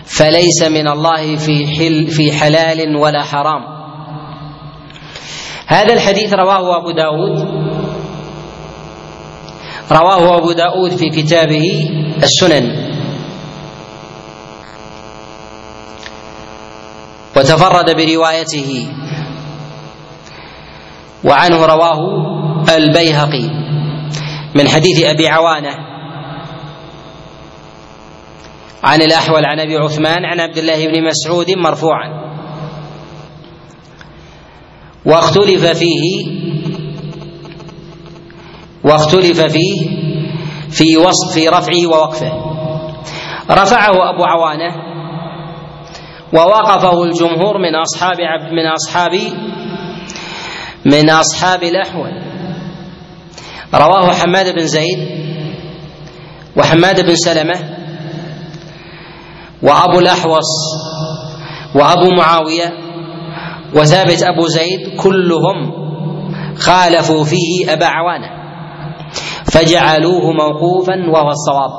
فليس 0.05 0.63
من 0.63 0.87
الله 0.87 1.35
في 1.35 1.67
حل 1.67 2.07
في 2.07 2.31
حلال 2.31 2.95
ولا 2.95 3.23
حرام. 3.23 3.61
هذا 5.67 5.93
الحديث 5.93 6.33
رواه 6.33 6.77
أبو 6.77 6.91
داود 6.91 7.37
رواه 9.91 10.37
أبو 10.37 10.51
داود 10.51 10.91
في 10.91 11.09
كتابه 11.09 11.89
السنن. 12.23 12.87
وتفرد 17.35 17.95
بروايته. 17.95 18.87
وعنه 21.23 21.65
رواه 21.65 21.99
البيهقي 22.77 23.49
من 24.55 24.67
حديث 24.67 25.03
أبي 25.03 25.27
عوانة 25.27 25.75
عن 28.83 29.01
الأحول 29.01 29.45
عن 29.45 29.59
أبي 29.59 29.77
عثمان 29.77 30.25
عن 30.25 30.39
عبد 30.39 30.57
الله 30.57 30.87
بن 30.87 31.07
مسعود 31.07 31.51
مرفوعا. 31.51 32.27
واختلف 35.05 35.65
فيه 35.65 36.27
واختلف 38.83 39.41
فيه 39.41 39.89
في 40.69 40.97
وصف 40.97 41.33
في 41.33 41.47
رفعه 41.47 41.87
ووقفه. 41.87 42.31
رفعه 43.51 43.89
أبو 43.89 44.23
عوانة 44.23 44.75
ووقفه 46.33 47.03
الجمهور 47.03 47.57
من 47.57 47.75
أصحاب 47.75 48.17
من 48.51 48.67
أصحاب 48.67 49.11
من 50.87 51.09
أصحاب 51.09 51.63
الأحول. 51.63 52.11
رواه 53.73 54.13
حماد 54.13 54.55
بن 54.55 54.67
زيد 54.67 54.99
وحماد 56.57 57.05
بن 57.05 57.15
سلمة 57.15 57.55
وأبو 59.63 59.99
الأحوص 59.99 60.49
وأبو 61.75 62.09
معاوية 62.17 62.73
وثابت 63.75 64.23
أبو 64.23 64.47
زيد 64.47 64.97
كلهم 64.99 65.57
خالفوا 66.57 67.23
فيه 67.23 67.73
أبا 67.73 67.85
عوانة 67.85 68.29
فجعلوه 69.51 70.31
موقوفا 70.31 70.93
وهو 71.13 71.29
الصواب. 71.29 71.71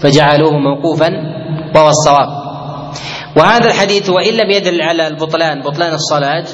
فجعلوه 0.00 0.52
موقوفا 0.58 1.08
وهو 1.74 1.88
الصواب. 1.88 2.28
وهذا 3.36 3.66
الحديث 3.66 4.10
وإن 4.10 4.34
لم 4.34 4.50
يدل 4.50 4.82
على 4.82 5.06
البطلان 5.06 5.62
بطلان 5.62 5.94
الصلاة 5.94 6.44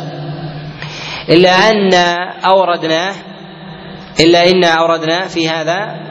إلا 1.29 1.51
أن 1.51 1.95
أوردناه 2.45 3.15
إلا 4.21 4.51
إن 4.51 4.65
أوردنا 4.65 5.27
في 5.29 5.49
هذا 5.49 6.03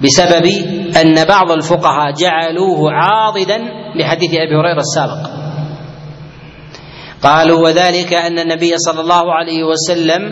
بسبب 0.00 0.46
أن 0.96 1.24
بعض 1.24 1.50
الفقهاء 1.50 2.12
جعلوه 2.12 2.92
عاضدا 2.92 3.58
لحديث 3.94 4.30
أبي 4.30 4.56
هريرة 4.56 4.78
السابق. 4.78 5.30
قالوا 7.22 7.64
وذلك 7.64 8.14
أن 8.14 8.38
النبي 8.38 8.78
صلى 8.78 9.00
الله 9.00 9.32
عليه 9.34 9.64
وسلم 9.64 10.22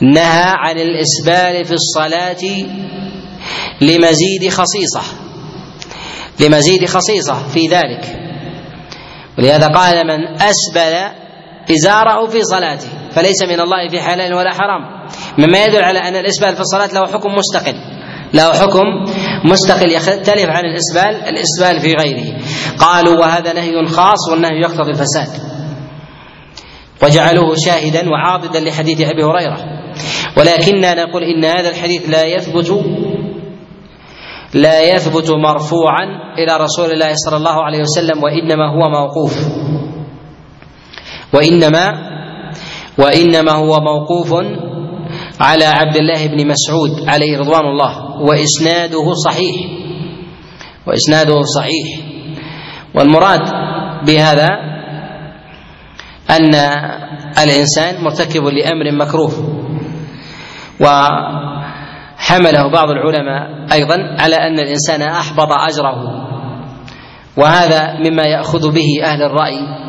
نهى 0.00 0.52
عن 0.56 0.78
الإسبال 0.78 1.64
في 1.64 1.72
الصلاة 1.72 2.66
لمزيد 3.80 4.48
خصيصة 4.50 5.02
لمزيد 6.40 6.84
خصيصة 6.84 7.48
في 7.48 7.68
ذلك. 7.68 8.20
ولهذا 9.38 9.68
قال 9.68 10.06
من 10.06 10.34
أسبل 10.34 11.23
إزاره 11.70 12.26
في 12.26 12.42
صلاته 12.42 12.88
فليس 13.10 13.42
من 13.42 13.60
الله 13.60 13.88
في 13.90 14.00
حلال 14.00 14.34
ولا 14.34 14.54
حرام. 14.54 15.08
مما 15.38 15.64
يدل 15.64 15.84
على 15.84 15.98
أن 15.98 16.16
الإسبال 16.16 16.54
في 16.54 16.60
الصلاة 16.60 16.86
له 16.86 17.12
حكم 17.12 17.30
مستقل 17.34 17.74
له 18.34 18.52
حكم 18.52 18.82
مستقل 19.44 19.92
يختلف 19.92 20.46
عن 20.46 20.64
الإسبال 20.64 21.28
الإسبال 21.28 21.80
في 21.80 21.94
غيره. 21.94 22.38
قالوا 22.78 23.20
وهذا 23.20 23.52
نهي 23.52 23.86
خاص 23.86 24.30
والنهي 24.30 24.60
يقتضي 24.60 24.90
الفساد. 24.90 25.28
وجعلوه 27.02 27.54
شاهدا 27.54 28.10
وعاضدا 28.10 28.60
لحديث 28.60 29.00
أبي 29.00 29.24
هريرة. 29.24 29.58
ولكننا 30.36 30.94
نقول 30.94 31.22
إن 31.22 31.44
هذا 31.44 31.68
الحديث 31.70 32.10
لا 32.10 32.24
يثبت 32.24 32.84
لا 34.54 34.80
يثبت 34.80 35.30
مرفوعا 35.30 36.04
إلى 36.38 36.56
رسول 36.56 36.90
الله 36.90 37.12
صلى 37.14 37.36
الله 37.36 37.64
عليه 37.64 37.80
وسلم 37.80 38.22
وإنما 38.22 38.70
هو 38.70 38.90
موقوف. 38.90 39.38
وإنما 41.34 42.14
وإنما 42.98 43.52
هو 43.52 43.80
موقوف 43.80 44.34
على 45.40 45.64
عبد 45.64 45.96
الله 45.96 46.26
بن 46.26 46.46
مسعود 46.46 47.08
عليه 47.08 47.38
رضوان 47.38 47.64
الله 47.64 48.20
وإسناده 48.20 49.12
صحيح 49.26 49.56
وإسناده 50.86 51.40
صحيح. 51.42 52.00
والمراد 52.94 53.40
بهذا 54.06 54.48
أن 56.30 56.54
الإنسان 57.44 58.04
مرتكب 58.04 58.44
لأمر 58.44 58.92
مكروه 58.92 59.32
وحمله 60.80 62.70
بعض 62.72 62.90
العلماء 62.90 63.72
أيضا 63.72 63.94
على 64.18 64.36
أن 64.36 64.58
الإنسان 64.58 65.02
أحبط 65.02 65.48
أجره 65.52 66.24
وهذا 67.36 67.94
مما 68.08 68.22
يأخذ 68.22 68.72
به 68.72 68.86
أهل 69.04 69.22
الرأي 69.22 69.83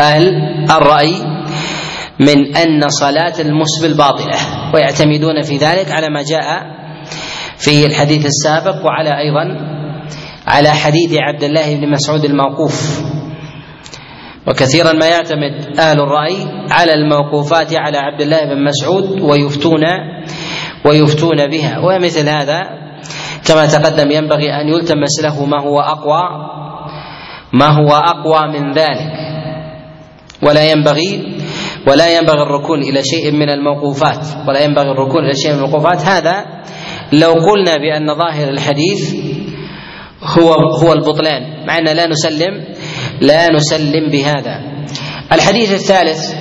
أهل 0.00 0.24
الرأي 0.70 1.14
من 2.20 2.56
أن 2.56 2.88
صلاة 2.88 3.40
المسبل 3.40 3.94
باطلة 3.96 4.36
ويعتمدون 4.74 5.42
في 5.42 5.56
ذلك 5.56 5.90
على 5.90 6.06
ما 6.08 6.22
جاء 6.22 6.62
في 7.56 7.86
الحديث 7.86 8.26
السابق 8.26 8.86
وعلى 8.86 9.10
أيضا 9.18 9.72
على 10.46 10.70
حديث 10.70 11.16
عبد 11.20 11.42
الله 11.42 11.74
بن 11.76 11.90
مسعود 11.90 12.24
الموقوف. 12.24 13.02
وكثيرا 14.46 14.92
ما 14.92 15.06
يعتمد 15.06 15.78
أهل 15.78 16.00
الرأي 16.00 16.36
على 16.70 16.92
الموقوفات 16.94 17.74
على 17.74 17.98
عبد 17.98 18.20
الله 18.20 18.44
بن 18.44 18.64
مسعود 18.64 19.20
ويفتون 19.20 19.84
ويفتون 20.86 21.46
بها. 21.50 21.78
ومثل 21.78 22.28
هذا 22.28 22.60
كما 23.48 23.66
تقدم 23.66 24.10
ينبغي 24.10 24.50
أن 24.50 24.68
يلتمس 24.68 25.20
له 25.22 25.44
ما 25.44 25.62
هو 25.62 25.80
أقوى 25.80 26.22
ما 27.52 27.66
هو 27.66 27.88
أقوى 27.88 28.60
من 28.60 28.72
ذلك. 28.72 29.31
ولا 30.42 30.70
ينبغي 30.70 31.38
ولا 31.86 32.16
ينبغي 32.18 32.42
الركون 32.42 32.80
إلى 32.82 33.02
شيء 33.04 33.32
من 33.32 33.48
الموقوفات 33.48 34.26
ولا 34.48 34.60
ينبغي 34.64 34.90
الركون 34.90 35.24
إلى 35.24 35.36
شيء 35.36 35.52
من 35.52 35.58
الموقوفات. 35.58 36.00
هذا 36.02 36.44
لو 37.12 37.32
قلنا 37.32 37.76
بأن 37.76 38.14
ظاهر 38.18 38.48
الحديث 38.48 39.14
هو 40.22 40.52
هو 40.52 40.92
البطلان 40.92 41.66
مع 41.66 41.78
ان 41.78 41.84
لا 41.84 42.06
نسلم 42.06 42.64
لا 43.20 43.52
نسلم 43.52 44.10
بهذا. 44.10 44.60
الحديث 45.32 45.72
الثالث 45.72 46.34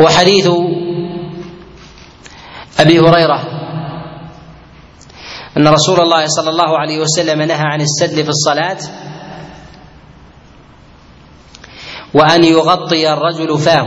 هو 0.00 0.08
حديث 0.08 0.50
أبي 2.80 2.98
هريرة 3.00 3.40
أن 5.56 5.68
رسول 5.68 6.00
الله 6.00 6.26
صلى 6.26 6.50
الله 6.50 6.78
عليه 6.78 6.98
وسلم 7.00 7.42
نهى 7.42 7.62
عن 7.62 7.80
السدل 7.80 8.22
في 8.22 8.28
الصلاة. 8.28 8.78
وأن 12.14 12.44
يغطي 12.44 13.12
الرجل 13.12 13.58
فاه. 13.58 13.86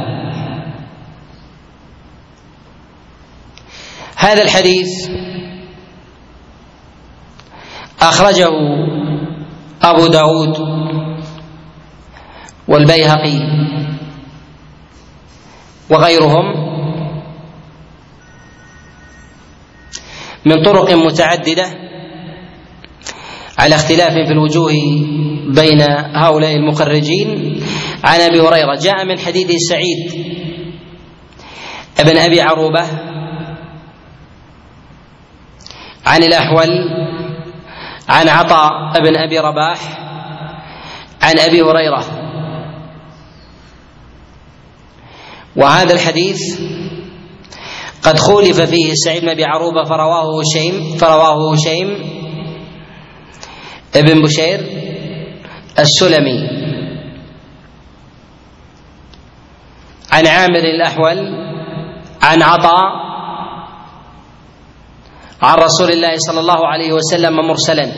هذا 4.16 4.44
الحديث 4.44 5.10
أخرجه 8.02 8.50
أبو 9.82 10.08
داود 10.08 10.58
والبيهقي 12.68 13.40
وغيرهم 15.90 16.74
من 20.46 20.64
طرق 20.64 20.92
متعددة 20.94 21.66
على 23.58 23.76
اختلاف 23.76 24.12
في 24.12 24.32
الوجوه 24.32 24.72
بين 25.48 25.82
هؤلاء 26.16 26.56
المخرجين 26.56 27.53
عن 28.04 28.22
أبي 28.22 28.40
هريرة 28.40 28.76
جاء 28.82 29.06
من 29.06 29.20
حديث 29.20 29.52
سعيد 29.70 30.26
ابن 32.00 32.18
أبي 32.18 32.42
عروبة 32.42 32.88
عن 36.06 36.24
الأحول 36.24 36.70
عن 38.10 38.30
عطاء 38.30 39.02
بن 39.04 39.18
أبي 39.18 39.40
رباح 39.40 39.80
عن 41.22 41.40
أبي 41.40 41.62
هريرة. 41.62 42.06
وهذا 45.56 45.94
الحديث 45.94 46.40
قد 48.04 48.20
خولف 48.20 48.62
فيه 48.62 48.94
سعيد 48.94 49.22
بن 49.22 49.30
أبي 49.30 49.46
عروبة 49.46 49.84
فرواه 49.84 50.40
هشيم 50.40 50.98
فرواه 50.98 51.54
هشيم 51.54 51.98
ابن 53.96 54.22
بشير 54.22 54.60
السلمي. 55.80 56.63
عن 60.14 60.28
عامر 60.28 60.64
الأحول 60.76 61.18
عن 62.22 62.42
عطاء 62.42 63.04
عن 65.42 65.58
رسول 65.58 65.92
الله 65.92 66.18
صلى 66.18 66.40
الله 66.40 66.68
عليه 66.68 66.94
وسلم 66.94 67.48
مرسلا. 67.48 67.92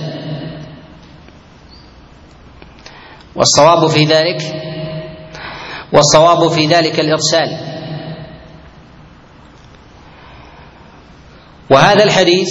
والصواب 3.36 3.88
في 3.88 4.06
ذلك 4.06 4.42
والصواب 5.94 6.52
في 6.52 6.68
ذلك 6.68 7.00
الإرسال. 7.00 7.58
وهذا 11.70 12.04
الحديث 12.04 12.50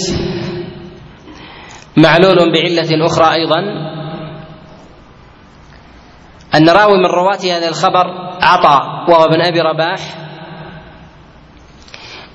معلول 1.97 2.37
بعلة 2.53 3.05
أخرى 3.05 3.33
أيضا. 3.33 3.61
أن 6.55 6.69
راوي 6.69 6.97
من 6.97 7.05
رواة 7.05 7.57
هذا 7.57 7.67
الخبر 7.67 8.07
عطاء 8.41 9.09
وهو 9.09 9.25
ابن 9.25 9.41
أبي 9.41 9.59
رباح 9.59 9.99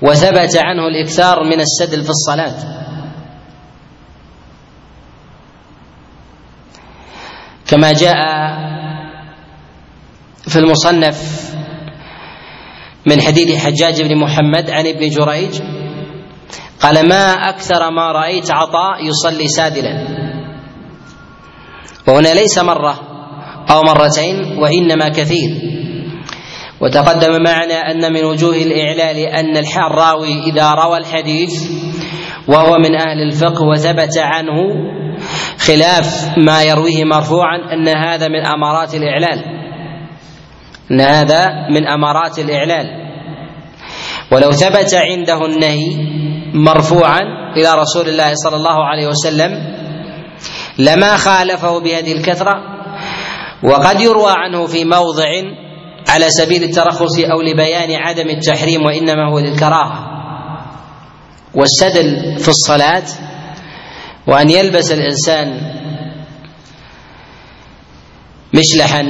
وثبت 0.01 0.57
عنه 0.57 0.87
الإكثار 0.87 1.43
من 1.43 1.59
السدل 1.59 2.03
في 2.03 2.09
الصلاة. 2.09 2.81
كما 7.67 7.91
جاء 7.91 8.15
في 10.47 10.59
المصنف 10.59 11.51
من 13.05 13.21
حديث 13.21 13.65
حجاج 13.65 14.01
بن 14.01 14.17
محمد 14.17 14.69
عن 14.69 14.87
ابن 14.87 15.09
جريج 15.09 15.61
قال 16.79 17.09
ما 17.09 17.33
أكثر 17.33 17.91
ما 17.91 18.11
رأيت 18.11 18.51
عطاء 18.51 19.05
يصلي 19.05 19.47
سادلا. 19.47 20.07
وهنا 22.07 22.33
ليس 22.33 22.57
مرة 22.57 23.10
أو 23.71 23.81
مرتين 23.81 24.59
وإنما 24.59 25.09
كثير. 25.09 25.71
وتقدم 26.81 27.43
معنا 27.43 27.91
أن 27.91 28.13
من 28.13 28.25
وجوه 28.25 28.55
الإعلال 28.55 29.17
أن 29.17 29.57
الراوي 29.57 30.43
إذا 30.51 30.71
روى 30.73 30.97
الحديث 30.97 31.71
وهو 32.47 32.77
من 32.77 32.95
أهل 32.95 33.21
الفقه 33.31 33.63
وثبت 33.63 34.17
عنه 34.17 34.57
خلاف 35.57 36.37
ما 36.37 36.63
يرويه 36.63 37.03
مرفوعا 37.03 37.57
أن 37.73 37.87
هذا 37.87 38.27
من 38.27 38.45
أمارات 38.45 38.95
الإعلال 38.95 39.43
أن 40.91 41.01
هذا 41.01 41.45
من 41.69 41.87
أمارات 41.87 42.39
الإعلال 42.39 42.85
ولو 44.31 44.51
ثبت 44.51 44.93
عنده 44.93 45.45
النهي 45.45 45.87
مرفوعا 46.53 47.19
إلى 47.57 47.75
رسول 47.75 48.09
الله 48.09 48.33
صلى 48.33 48.55
الله 48.55 48.85
عليه 48.85 49.07
وسلم 49.07 49.51
لما 50.77 51.17
خالفه 51.17 51.79
بهذه 51.79 52.11
الكثرة 52.11 52.80
وقد 53.63 54.01
يروى 54.01 54.31
عنه 54.31 54.67
في 54.67 54.85
موضع 54.85 55.29
على 56.07 56.29
سبيل 56.29 56.63
الترخص 56.63 57.19
أو 57.19 57.41
لبيان 57.41 57.91
عدم 57.91 58.29
التحريم 58.29 58.85
وإنما 58.85 59.31
هو 59.31 59.39
للكراهة. 59.39 60.11
والسدل 61.55 62.37
في 62.39 62.49
الصلاة 62.49 63.03
وأن 64.27 64.49
يلبس 64.49 64.91
الإنسان 64.91 65.61
مشلحا 68.53 69.03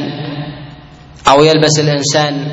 أو 1.28 1.44
يلبس 1.44 1.80
الإنسان 1.80 2.48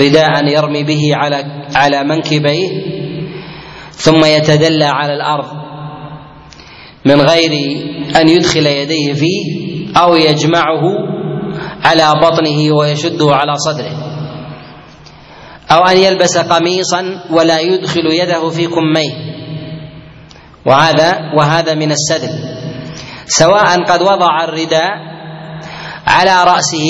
رداء 0.00 0.44
يرمي 0.46 0.84
به 0.84 1.00
على 1.14 1.44
على 1.74 2.04
منكبيه 2.04 2.68
ثم 3.90 4.24
يتدلى 4.24 4.84
على 4.84 5.14
الأرض 5.14 5.46
من 7.04 7.20
غير 7.20 7.52
أن 8.16 8.28
يدخل 8.28 8.66
يديه 8.66 9.12
فيه 9.12 9.65
أو 9.96 10.14
يجمعه 10.14 10.82
على 11.84 12.20
بطنه 12.22 12.72
ويشده 12.72 13.34
على 13.34 13.54
صدره. 13.56 13.92
أو 15.70 15.78
أن 15.86 15.96
يلبس 15.96 16.38
قميصا 16.38 17.22
ولا 17.30 17.60
يدخل 17.60 18.06
يده 18.06 18.50
في 18.50 18.66
كميه. 18.66 19.12
وهذا 20.66 21.18
وهذا 21.38 21.74
من 21.74 21.92
السدل 21.92 22.34
سواء 23.26 23.84
قد 23.84 24.02
وضع 24.02 24.44
الرداء 24.44 24.90
على 26.06 26.44
رأسه 26.44 26.86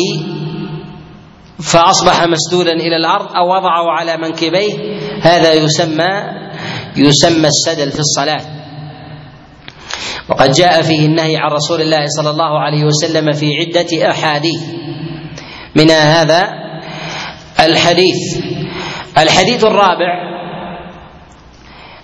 فأصبح 1.63 2.25
مسدولا 2.25 2.73
إلى 2.73 2.97
الأرض 2.97 3.37
أو 3.37 3.49
وضعه 3.57 3.91
على 3.91 4.17
منكبيه 4.17 4.73
هذا 5.23 5.53
يسمى 5.55 6.11
يسمى 6.97 7.49
السدل 7.49 7.93
في 7.93 7.99
الصلاة. 7.99 8.56
وقد 10.29 10.51
جاء 10.51 10.83
فيه 10.83 11.07
النهي 11.07 11.37
عن 11.37 11.51
رسول 11.51 11.81
الله 11.81 12.05
صلى 12.07 12.31
الله 12.31 12.59
عليه 12.61 12.85
وسلم 12.85 13.33
في 13.33 13.47
عدة 13.61 14.11
أحاديث. 14.11 14.63
منها 15.77 16.23
هذا 16.23 16.49
الحديث. 17.61 18.45
الحديث 19.19 19.65
الرابع 19.65 20.27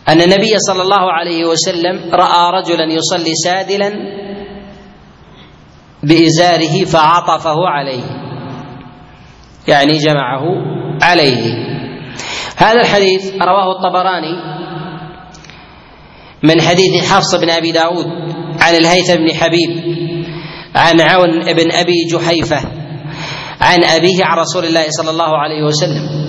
أن 0.08 0.20
النبي 0.20 0.58
صلى 0.58 0.82
الله 0.82 1.12
عليه 1.12 1.44
وسلم 1.44 2.10
رأى 2.14 2.50
رجلا 2.60 2.92
يصلي 2.92 3.34
سادلا 3.34 3.92
بإزاره 6.02 6.84
فعطفه 6.84 7.68
عليه. 7.68 8.04
يعني 9.68 9.98
جمعه 9.98 10.42
عليه. 11.02 11.72
هذا 12.56 12.80
الحديث 12.80 13.32
رواه 13.42 13.76
الطبراني 13.76 14.61
من 16.42 16.60
حديث 16.60 17.12
حفص 17.12 17.34
بن 17.34 17.50
أبي 17.50 17.72
داود 17.72 18.06
عن 18.60 18.74
الهيثم 18.74 19.14
بن 19.14 19.34
حبيب 19.34 19.70
عن 20.74 21.00
عون 21.00 21.52
بن 21.52 21.72
أبي 21.72 22.06
جحيفة 22.12 22.58
عن 23.60 23.84
أبيه 23.84 24.24
عن 24.24 24.38
رسول 24.38 24.64
الله 24.64 24.86
صلى 24.90 25.10
الله 25.10 25.38
عليه 25.38 25.62
وسلم. 25.66 26.22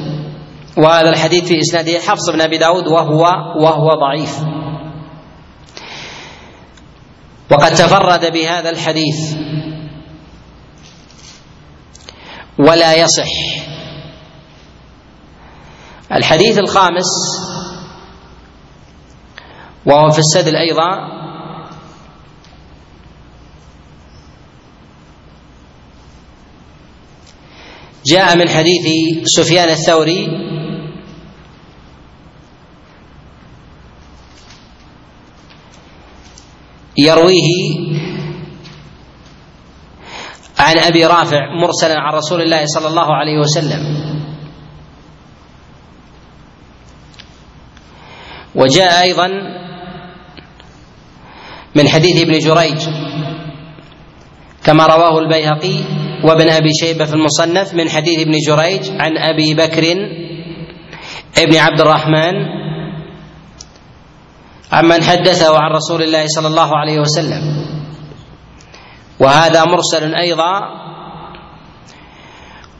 وهذا 0.77 1.09
الحديث 1.09 1.43
في 1.47 1.59
اسناده 1.59 1.99
حفص 1.99 2.29
بن 2.29 2.41
أبي 2.41 2.57
داود 2.57 2.87
وهو 2.87 3.21
وهو 3.59 3.89
ضعيف. 3.89 4.39
وقد 7.51 7.71
تفرد 7.75 8.33
بهذا 8.33 8.69
الحديث. 8.69 9.35
ولا 12.59 12.93
يصح. 12.93 13.29
الحديث 16.11 16.59
الخامس 16.59 17.09
وهو 19.85 20.09
في 20.11 20.19
السدل 20.19 20.55
أيضا 20.55 21.13
جاء 28.05 28.37
من 28.37 28.49
حديث 28.49 28.85
سفيان 29.23 29.69
الثوري 29.69 30.27
يرويه 36.97 37.49
عن 40.59 40.77
أبي 40.77 41.05
رافع 41.05 41.39
مرسلا 41.61 41.99
عن 41.99 42.13
رسول 42.13 42.41
الله 42.41 42.65
صلى 42.65 42.87
الله 42.87 43.13
عليه 43.15 43.39
وسلم. 43.39 44.03
وجاء 48.55 49.01
أيضا 49.01 49.29
من 51.75 51.87
حديث 51.87 52.21
ابن 52.21 52.39
جريج 52.39 52.89
كما 54.63 54.85
رواه 54.85 55.19
البيهقي 55.19 55.77
وابن 56.23 56.49
أبي 56.49 56.69
شيبة 56.81 57.05
في 57.05 57.13
المصنف 57.13 57.73
من 57.73 57.89
حديث 57.89 58.19
ابن 58.19 58.35
جريج 58.47 58.91
عن 59.01 59.17
أبي 59.17 59.53
بكر 59.53 59.83
ابن 61.37 61.55
عبد 61.55 61.81
الرحمن 61.81 62.33
عمن 64.71 65.03
حدثه 65.03 65.57
عن 65.57 65.71
رسول 65.71 66.03
الله 66.03 66.27
صلى 66.27 66.47
الله 66.47 66.77
عليه 66.77 66.99
وسلم. 66.99 67.43
وهذا 69.19 69.65
مرسل 69.65 70.15
أيضا 70.15 70.53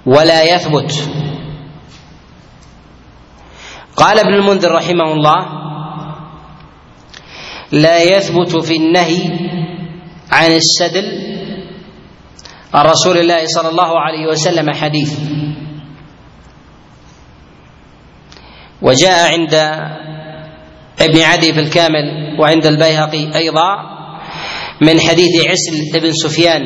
ولا 0.05 0.43
يثبت. 0.43 1.09
قال 3.95 4.19
ابن 4.19 4.33
المنذر 4.33 4.71
رحمه 4.71 5.11
الله 5.13 5.62
لا 7.73 8.03
يثبت 8.03 8.55
في 8.65 8.75
النهي 8.75 9.21
عن 10.31 10.51
السدل 10.51 11.07
عن 12.73 12.85
رسول 12.85 13.17
الله 13.17 13.45
صلى 13.45 13.69
الله 13.69 13.99
عليه 13.99 14.27
وسلم 14.27 14.73
حديث. 14.73 15.19
وجاء 18.81 19.31
عند 19.33 19.53
ابن 21.01 21.21
عدي 21.21 21.53
في 21.53 21.59
الكامل 21.59 22.37
وعند 22.39 22.65
البيهقي 22.65 23.35
أيضا 23.35 23.69
من 24.81 24.99
حديث 24.99 25.33
عسل 25.47 25.99
بن 25.99 26.11
سفيان. 26.13 26.61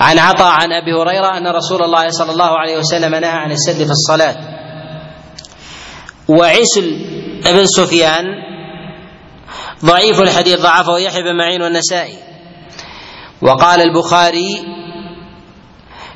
عن 0.00 0.18
عطاء 0.18 0.50
عن 0.50 0.72
أبي 0.72 0.92
هريرة 0.92 1.38
أن 1.38 1.46
رسول 1.46 1.82
الله 1.82 2.08
صلى 2.08 2.32
الله 2.32 2.58
عليه 2.58 2.76
وسلم 2.78 3.14
نهى 3.14 3.30
عن 3.30 3.52
السد 3.52 3.84
في 3.84 3.90
الصلاة. 3.90 4.61
وعسل 6.38 6.98
بن 7.44 7.66
سفيان 7.66 8.24
ضعيف 9.84 10.20
الحديث 10.20 10.60
ضعفه 10.60 10.98
يحيى 10.98 11.22
بن 11.22 11.36
معين 11.36 11.62
والنسائي. 11.62 12.16
وقال 13.42 13.80
البخاري 13.80 14.64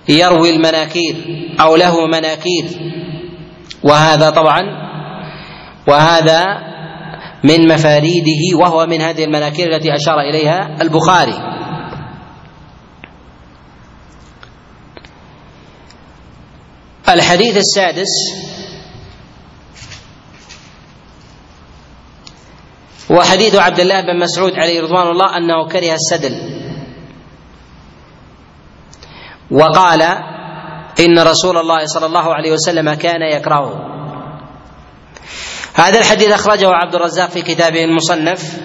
يروي 0.09 0.51
المناكير 0.51 1.17
أو 1.61 1.77
له 1.77 2.07
مناكير. 2.07 2.65
وهذا 3.83 4.31
طبعا 4.31 4.63
وهذا 5.89 6.45
من 7.45 7.69
مفاريده 7.69 8.59
وهو 8.59 8.87
من 8.87 9.01
هذه 9.01 9.25
المناكير 9.25 9.77
التي 9.77 9.95
أشار 9.95 10.21
إليها 10.21 10.83
البخاري. 10.83 11.57
الحديث 17.09 17.57
السادس 17.57 18.09
وحديث 23.11 23.55
عبد 23.55 23.81
الله 23.81 24.01
بن 24.01 24.19
مسعود 24.19 24.53
عليه 24.53 24.81
رضوان 24.81 25.07
الله 25.07 25.37
أنه 25.37 25.69
كره 25.69 25.95
السدل. 25.95 26.35
وقال 29.51 30.03
إن 31.01 31.19
رسول 31.19 31.57
الله 31.59 31.87
صلى 31.87 32.07
الله 32.07 32.35
عليه 32.35 32.53
وسلم 32.53 32.95
كان 32.95 33.23
يكرهه. 33.23 33.73
هذا 35.75 35.99
الحديث 35.99 36.31
أخرجه 36.31 36.69
عبد 36.69 36.95
الرزاق 36.95 37.31
في 37.31 37.43
كتابه 37.43 37.85
المصنف 37.85 38.61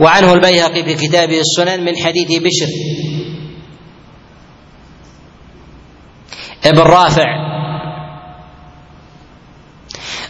وعنه 0.00 0.32
البيهقي 0.32 0.84
في 0.84 0.94
كتابه 0.94 1.40
السنن 1.40 1.84
من 1.84 1.96
حديث 1.96 2.28
بشر. 2.42 2.68
ابن 6.64 6.78
رافع 6.78 7.57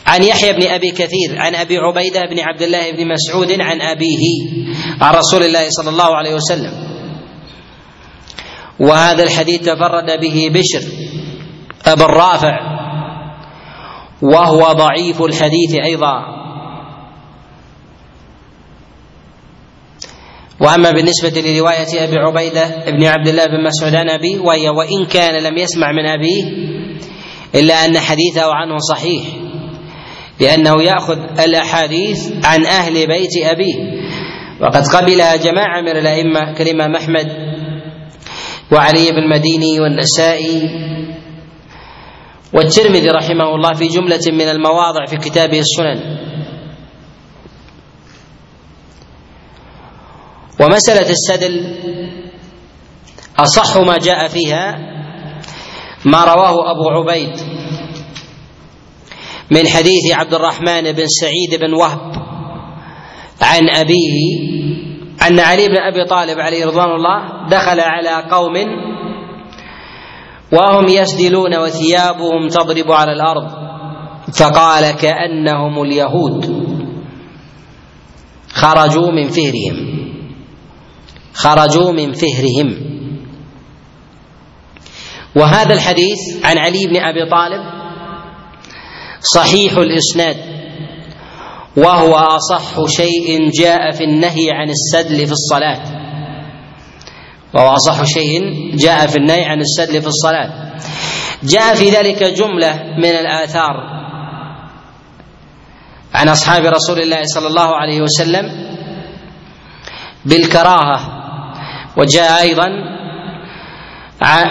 عن 0.09 0.23
يحيى 0.23 0.53
بن 0.53 0.67
أبي 0.67 0.91
كثير 0.91 1.37
عن 1.37 1.55
أبي 1.55 1.79
عبيدة 1.79 2.21
بن 2.21 2.41
عبد 2.41 2.63
الله 2.63 2.93
بن 2.93 3.09
مسعود 3.09 3.61
عن 3.61 3.81
أبيه 3.81 4.25
عن 5.01 5.15
رسول 5.15 5.43
الله 5.43 5.67
صلى 5.69 5.91
الله 5.91 6.17
عليه 6.17 6.35
وسلم. 6.35 6.73
وهذا 8.81 9.23
الحديث 9.23 9.61
تفرد 9.61 10.21
به 10.21 10.51
بشر 10.53 10.89
ابن 11.87 12.03
رافع 12.03 12.59
وهو 14.23 14.73
ضعيف 14.73 15.23
الحديث 15.23 15.75
أيضا. 15.85 16.39
وأما 20.61 20.91
بالنسبة 20.91 21.41
لرواية 21.41 22.05
أبي 22.05 22.17
عبيدة 22.19 22.85
بن 22.87 23.05
عبد 23.05 23.29
الله 23.29 23.47
بن 23.47 23.65
مسعود 23.67 23.95
عن 23.95 24.11
أبيه 24.11 24.39
وهي 24.41 24.69
وإن 24.69 25.05
كان 25.05 25.43
لم 25.43 25.59
يسمع 25.59 25.93
من 25.93 26.07
أبيه 26.07 26.45
إلا 27.55 27.75
أن 27.85 27.99
حديثه 27.99 28.55
عنه 28.55 28.79
صحيح. 28.79 29.48
لأنه 30.41 30.83
يأخذ 30.83 31.19
الأحاديث 31.41 32.33
عن 32.45 32.67
أهل 32.67 33.07
بيت 33.07 33.31
أبيه. 33.45 33.75
وقد 34.61 34.83
قبلها 34.87 35.37
جماعة 35.37 35.81
من 35.81 35.97
الأئمة 35.97 36.55
كالإمام 36.55 36.97
أحمد 36.97 37.27
وعلي 38.73 39.11
بن 39.11 39.19
المديني 39.19 39.81
والنسائي 39.81 40.71
والترمذي 42.53 43.09
رحمه 43.09 43.55
الله 43.55 43.73
في 43.73 43.87
جملة 43.87 44.21
من 44.33 44.49
المواضع 44.49 45.07
في 45.07 45.17
كتابه 45.17 45.59
السنن. 45.59 46.19
ومسألة 50.61 51.11
السدل 51.11 51.77
أصح 53.39 53.77
ما 53.77 53.99
جاء 53.99 54.29
فيها 54.29 54.79
ما 56.05 56.25
رواه 56.25 56.71
أبو 56.71 56.89
عبيد. 56.91 57.48
من 59.51 59.67
حديث 59.67 60.13
عبد 60.13 60.35
الرحمن 60.35 60.93
بن 60.93 61.05
سعيد 61.07 61.61
بن 61.61 61.75
وهب 61.75 62.13
عن 63.43 63.69
أبيه 63.77 64.19
أن 65.27 65.41
علي 65.41 65.69
بن 65.69 65.77
أبي 65.77 66.05
طالب 66.05 66.39
عليه 66.39 66.67
رضوان 66.67 66.91
الله 66.91 67.49
دخل 67.51 67.81
على 67.81 68.29
قوم 68.31 68.55
وهم 70.53 70.89
يسدلون 70.89 71.57
وثيابهم 71.57 72.49
تضرب 72.49 72.93
على 72.93 73.13
الأرض 73.13 73.69
فقال 74.39 74.91
كأنهم 74.91 75.83
اليهود. 75.83 76.69
خرجوا 78.53 79.11
من 79.11 79.29
فهرهم. 79.29 79.77
خرجوا 81.35 81.93
من 81.93 82.13
فهرهم. 82.13 82.77
وهذا 85.37 85.75
الحديث 85.75 86.19
عن 86.45 86.59
علي 86.59 86.87
بن 86.87 86.97
أبي 86.97 87.31
طالب 87.31 87.78
صحيح 89.21 89.73
الإسناد 89.73 90.37
وهو 91.77 92.15
أصح 92.15 92.87
شيء 92.87 93.51
جاء 93.51 93.91
في 93.91 94.05
النهي 94.05 94.51
عن 94.51 94.71
السدل 94.71 95.27
في 95.27 95.33
الصلاة. 95.33 95.83
وهو 97.55 97.69
أصح 97.69 98.05
شيء 98.05 98.41
جاء 98.77 99.07
في 99.07 99.17
النهي 99.17 99.45
عن 99.45 99.61
السدل 99.61 100.03
في 100.03 100.09
الصلاة. 100.09 100.51
جاء 101.43 101.75
في 101.75 101.91
ذلك 101.91 102.23
جملة 102.23 102.83
من 102.99 103.11
الآثار. 103.11 103.75
عن 106.15 106.29
أصحاب 106.29 106.65
رسول 106.65 106.99
الله 106.99 107.23
صلى 107.25 107.47
الله 107.47 107.77
عليه 107.77 108.03
وسلم 108.03 108.45
بالكراهة 110.25 111.01
وجاء 111.97 112.43
أيضا 112.43 112.69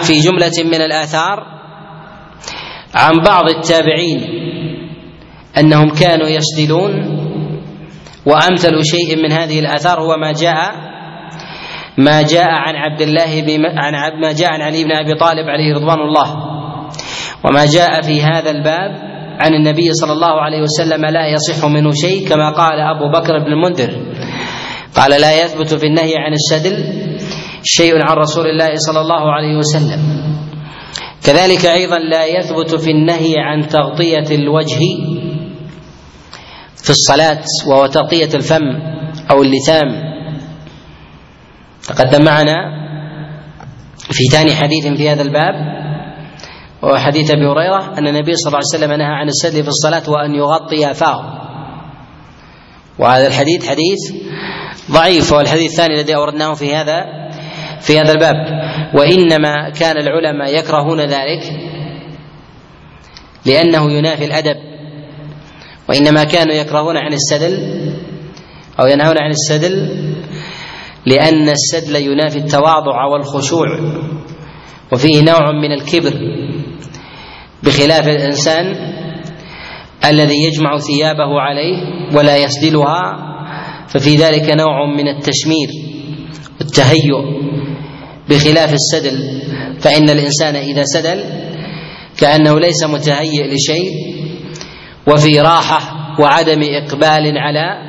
في 0.02 0.20
جملة 0.20 0.64
من 0.64 0.80
الآثار 0.80 1.58
عن 2.94 3.22
بعض 3.24 3.44
التابعين. 3.48 4.47
أنهم 5.58 5.90
كانوا 5.90 6.28
يسدلون 6.28 6.92
وأمثل 8.26 8.72
شيء 8.84 9.16
من 9.16 9.32
هذه 9.32 9.60
الآثار 9.60 10.00
هو 10.00 10.16
ما 10.16 10.32
جاء 10.32 10.88
ما 11.98 12.22
جاء 12.22 12.46
عن 12.46 12.74
عبد 12.76 13.00
الله 13.00 13.60
عن 13.76 14.20
ما 14.20 14.32
جاء 14.32 14.52
عن 14.52 14.60
علي 14.60 14.84
بن 14.84 14.92
أبي 14.92 15.14
طالب 15.14 15.48
عليه 15.48 15.74
رضوان 15.74 15.98
الله. 15.98 16.36
وما 17.44 17.66
جاء 17.66 18.02
في 18.02 18.22
هذا 18.22 18.50
الباب 18.50 18.90
عن 19.40 19.54
النبي 19.54 19.92
صلى 19.92 20.12
الله 20.12 20.40
عليه 20.40 20.62
وسلم 20.62 21.04
لا 21.06 21.26
يصح 21.32 21.66
منه 21.66 21.90
شيء 21.90 22.28
كما 22.28 22.50
قال 22.50 22.80
أبو 22.80 23.10
بكر 23.10 23.38
بن 23.38 23.52
المنذر. 23.52 23.90
قال 24.96 25.20
لا 25.20 25.44
يثبت 25.44 25.74
في 25.74 25.86
النهي 25.86 26.14
عن 26.16 26.32
السدل 26.32 26.84
شيء 27.62 27.92
عن 27.94 28.16
رسول 28.16 28.46
الله 28.46 28.70
صلى 28.74 29.00
الله 29.00 29.32
عليه 29.32 29.56
وسلم. 29.56 30.00
كذلك 31.26 31.66
أيضا 31.66 31.98
لا 31.98 32.24
يثبت 32.24 32.74
في 32.74 32.90
النهي 32.90 33.34
عن 33.38 33.68
تغطية 33.68 34.36
الوجه 34.36 34.80
في 36.88 36.94
الصلاة 36.94 37.44
وهو 37.66 37.86
تغطية 37.86 38.34
الفم 38.34 38.64
أو 39.30 39.42
اللثام. 39.42 39.86
تقدم 41.88 42.24
معنا 42.24 42.54
في 44.10 44.24
ثاني 44.24 44.54
حديث 44.54 44.86
في 44.86 45.10
هذا 45.10 45.22
الباب 45.22 45.54
وهو 46.82 46.96
حديث 46.96 47.30
أبي 47.30 47.46
هريرة 47.46 47.98
أن 47.98 48.06
النبي 48.06 48.34
صلى 48.34 48.48
الله 48.48 48.58
عليه 48.58 48.78
وسلم 48.78 48.92
نهى 48.92 49.14
عن 49.14 49.28
السدل 49.28 49.62
في 49.62 49.68
الصلاة 49.68 50.10
وأن 50.10 50.34
يغطي 50.34 50.94
فاه 50.94 51.20
وهذا 52.98 53.26
الحديث 53.26 53.68
حديث 53.68 53.98
ضعيف 54.90 55.32
وهو 55.32 55.40
الحديث 55.40 55.70
الثاني 55.70 55.94
الذي 55.94 56.14
أوردناه 56.14 56.54
في 56.54 56.74
هذا 56.74 57.04
في 57.80 58.00
هذا 58.00 58.12
الباب. 58.12 58.36
وإنما 58.94 59.70
كان 59.70 59.96
العلماء 59.96 60.58
يكرهون 60.58 61.00
ذلك 61.00 61.42
لأنه 63.46 63.92
ينافي 63.92 64.24
الأدب. 64.24 64.67
وإنما 65.88 66.24
كانوا 66.24 66.54
يكرهون 66.54 66.96
عن 66.96 67.12
السدل 67.12 67.54
أو 68.80 68.86
ينهون 68.86 69.18
عن 69.18 69.30
السدل 69.30 69.88
لأن 71.06 71.48
السدل 71.48 71.96
ينافي 71.96 72.38
التواضع 72.38 73.04
والخشوع 73.04 73.66
وفيه 74.92 75.22
نوع 75.22 75.52
من 75.52 75.72
الكبر 75.72 76.14
بخلاف 77.62 78.08
الإنسان 78.08 78.76
الذي 80.04 80.34
يجمع 80.44 80.78
ثيابه 80.78 81.40
عليه 81.40 81.76
ولا 82.16 82.36
يسدلها 82.36 83.28
ففي 83.88 84.16
ذلك 84.16 84.50
نوع 84.50 84.86
من 84.96 85.08
التشمير 85.08 85.68
والتهيؤ 86.60 87.22
بخلاف 88.28 88.72
السدل 88.72 89.42
فإن 89.80 90.10
الإنسان 90.10 90.56
إذا 90.56 90.82
سدل 90.84 91.24
كأنه 92.18 92.60
ليس 92.60 92.84
متهيئ 92.84 93.54
لشيء 93.54 93.90
وفي 95.12 95.40
راحة 95.40 95.80
وعدم 96.20 96.60
إقبال 96.62 97.38
على 97.38 97.88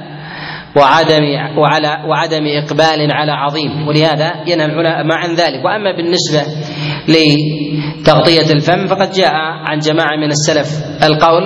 وعدم 0.75 1.23
وعلى 1.57 2.05
وعدم 2.09 2.43
إقبال 2.63 3.11
على 3.11 3.31
عظيم 3.31 3.87
ولهذا 3.87 4.43
ينهى 4.47 4.65
العلماء 4.65 5.17
عن 5.17 5.35
ذلك. 5.35 5.65
وأما 5.65 5.91
بالنسبة 5.97 6.41
لتغطية 7.07 8.53
الفم 8.53 8.87
فقد 8.87 9.11
جاء 9.11 9.33
عن 9.65 9.79
جماعة 9.79 10.15
من 10.17 10.29
السلف 10.31 10.69
القول 11.03 11.43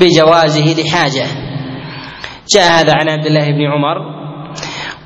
بجوازه 0.00 0.82
لحاجة. 0.82 1.26
جاء 2.54 2.80
هذا 2.80 2.92
عن 2.92 3.08
عبد 3.08 3.26
الله 3.26 3.50
بن 3.50 3.62
عمر 3.66 4.20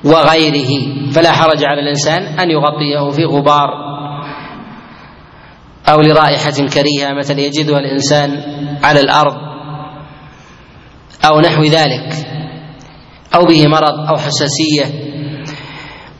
وغيره 0.04 0.70
فلا 1.12 1.32
حرج 1.32 1.64
على 1.64 1.80
الإنسان 1.80 2.22
أن 2.22 2.50
يغطيه 2.50 3.10
في 3.10 3.24
غبار 3.24 3.68
أو 5.88 6.00
لرائحة 6.00 6.52
كريهة 6.74 7.14
مثلا 7.18 7.40
يجدها 7.40 7.78
الإنسان 7.78 8.30
على 8.82 9.00
الأرض. 9.00 9.53
أو 11.24 11.40
نحو 11.40 11.62
ذلك 11.62 12.14
أو 13.34 13.44
به 13.44 13.66
مرض 13.66 14.08
أو 14.08 14.16
حساسية 14.16 14.84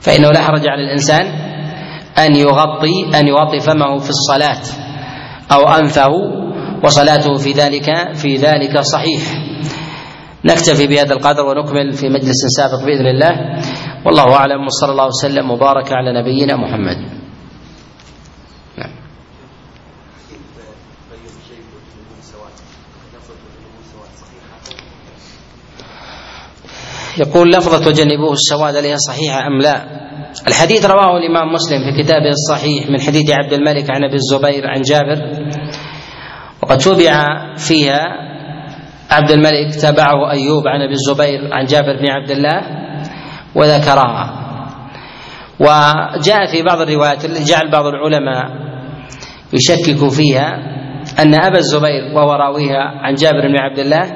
فإنه 0.01 0.29
لا 0.29 0.41
حرج 0.41 0.69
على 0.69 0.85
الإنسان 0.85 1.27
أن 2.19 2.35
يغطي 2.37 3.19
أن 3.21 3.29
يغطي 3.29 3.61
فمه 3.61 3.99
في 3.99 4.11
الصلاة 4.11 4.63
أو 5.53 5.69
أنفه 5.69 6.11
وصلاته 6.85 7.35
في 7.35 7.53
ذلك 7.53 8.13
في 8.15 8.37
ذلك 8.37 8.81
صحيح. 8.81 9.23
نكتفي 10.45 10.87
بهذا 10.87 11.13
القدر 11.13 11.47
ونكمل 11.47 11.93
في 11.93 12.09
مجلس 12.09 12.47
سابق 12.57 12.85
بإذن 12.85 13.07
الله. 13.07 13.63
والله 14.07 14.35
أعلم 14.37 14.67
وصلى 14.67 14.93
الله 14.93 15.07
وسلم 15.07 15.51
وبارك 15.51 15.93
على 15.93 16.21
نبينا 16.21 16.57
محمد. 16.57 17.24
يقول 27.19 27.53
لفظة 27.53 27.89
وجنبوه 27.89 28.33
السواد 28.33 28.77
هي 28.77 28.97
صحيحة 28.97 29.47
أم 29.47 29.59
لا؟ 29.61 29.85
الحديث 30.49 30.87
رواه 30.87 31.17
الإمام 31.17 31.53
مسلم 31.53 31.79
في 31.85 32.03
كتابه 32.03 32.29
الصحيح 32.29 32.87
من 32.91 33.01
حديث 33.01 33.31
عبد 33.31 33.53
الملك 33.53 33.91
عن 33.91 34.05
أبي 34.05 34.15
الزبير 34.15 34.67
عن 34.67 34.81
جابر 34.83 35.19
وقد 36.63 36.79
تبع 36.79 37.25
فيها 37.57 38.05
عبد 39.11 39.31
الملك 39.31 39.75
تابعه 39.81 40.31
أيوب 40.31 40.69
عن 40.69 40.81
أبي 40.81 40.93
الزبير 40.93 41.51
عن 41.53 41.65
جابر 41.65 41.97
بن 42.01 42.11
عبد 42.11 42.31
الله 42.31 42.61
وذكرها 43.55 44.41
وجاء 45.61 46.47
في 46.47 46.63
بعض 46.63 46.81
الروايات 46.81 47.27
جعل 47.27 47.71
بعض 47.71 47.87
العلماء 47.87 48.45
يشكك 49.53 50.09
فيها 50.09 50.55
أن 51.19 51.35
أبا 51.35 51.59
الزبير 51.59 52.15
وهو 52.15 52.33
راويها 52.33 53.01
عن 53.03 53.15
جابر 53.15 53.49
بن 53.49 53.57
عبد 53.59 53.79
الله 53.79 54.13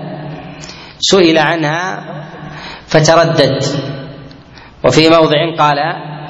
سئل 0.99 1.38
عنها 1.38 2.05
فتردد. 2.89 3.62
وفي 4.84 5.09
موضع 5.09 5.57
قال 5.59 5.76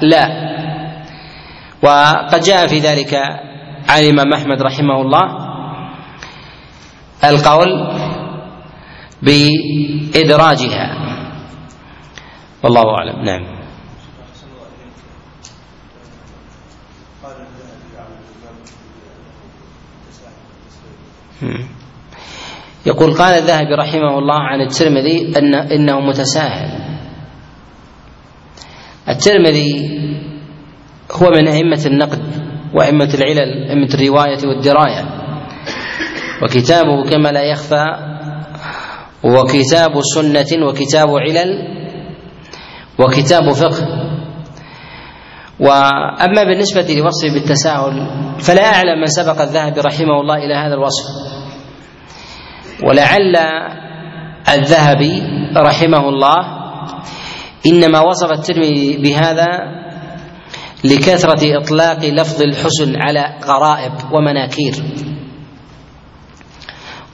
لا. 0.01 0.49
وقد 1.83 2.41
جاء 2.41 2.67
في 2.67 2.79
ذلك 2.79 3.13
عن 3.89 3.99
الإمام 3.99 4.33
أحمد 4.33 4.61
رحمه 4.61 5.01
الله 5.01 5.49
القول 7.23 7.69
بإدراجها. 9.21 10.95
والله 12.63 12.95
أعلم. 12.95 13.23
نعم. 13.23 13.59
يقول 22.85 23.13
قال 23.13 23.33
الذهبي 23.33 23.73
رحمه 23.73 24.19
الله 24.19 24.39
عن 24.39 24.61
الترمذي 24.61 25.37
أن 25.37 25.55
إنه 25.55 25.99
متساهل. 25.99 26.79
الترمذي 29.09 29.99
هو 31.11 31.29
من 31.29 31.47
أئمة 31.47 31.83
النقد 31.85 32.21
وأئمة 32.73 33.09
العلل 33.13 33.69
أئمة 33.69 33.89
الرواية 33.93 34.47
والدراية. 34.47 35.05
وكتابه 36.43 37.09
كما 37.09 37.29
لا 37.29 37.43
يخفى 37.43 37.85
وكتاب 39.23 40.01
سنة 40.15 40.65
وكتاب 40.67 41.09
علل 41.09 41.67
وكتاب 42.99 43.51
فقه. 43.51 43.87
وأما 45.59 46.43
بالنسبة 46.43 46.93
لوصفه 46.93 47.33
بالتساهل 47.33 48.07
فلا 48.39 48.75
أعلم 48.75 48.99
من 48.99 49.07
سبق 49.07 49.41
الذهبي 49.41 49.81
رحمه 49.81 50.21
الله 50.21 50.35
إلى 50.37 50.53
هذا 50.55 50.73
الوصف. 50.73 51.05
ولعل 52.83 53.35
الذهبي 54.49 55.21
رحمه 55.57 56.09
الله 56.09 56.35
إنما 57.65 57.99
وصف 57.99 58.31
الترمذي 58.31 58.97
بهذا 58.97 59.47
لكثرة 60.83 61.57
إطلاق 61.57 62.05
لفظ 62.05 62.41
الحسن 62.41 62.95
على 62.95 63.37
غرائب 63.45 63.93
ومناكير. 64.11 64.73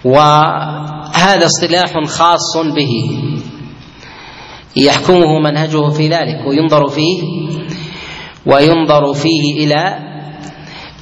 وهذا 0.05 1.45
اصطلاح 1.45 1.93
خاص 2.07 2.57
به. 2.76 3.22
يحكمه 4.78 5.39
منهجه 5.39 5.89
في 5.89 6.09
ذلك 6.09 6.47
وينظر 6.47 6.88
فيه 6.88 7.22
وينظر 8.45 9.13
فيه 9.13 9.66
إلى 9.66 9.99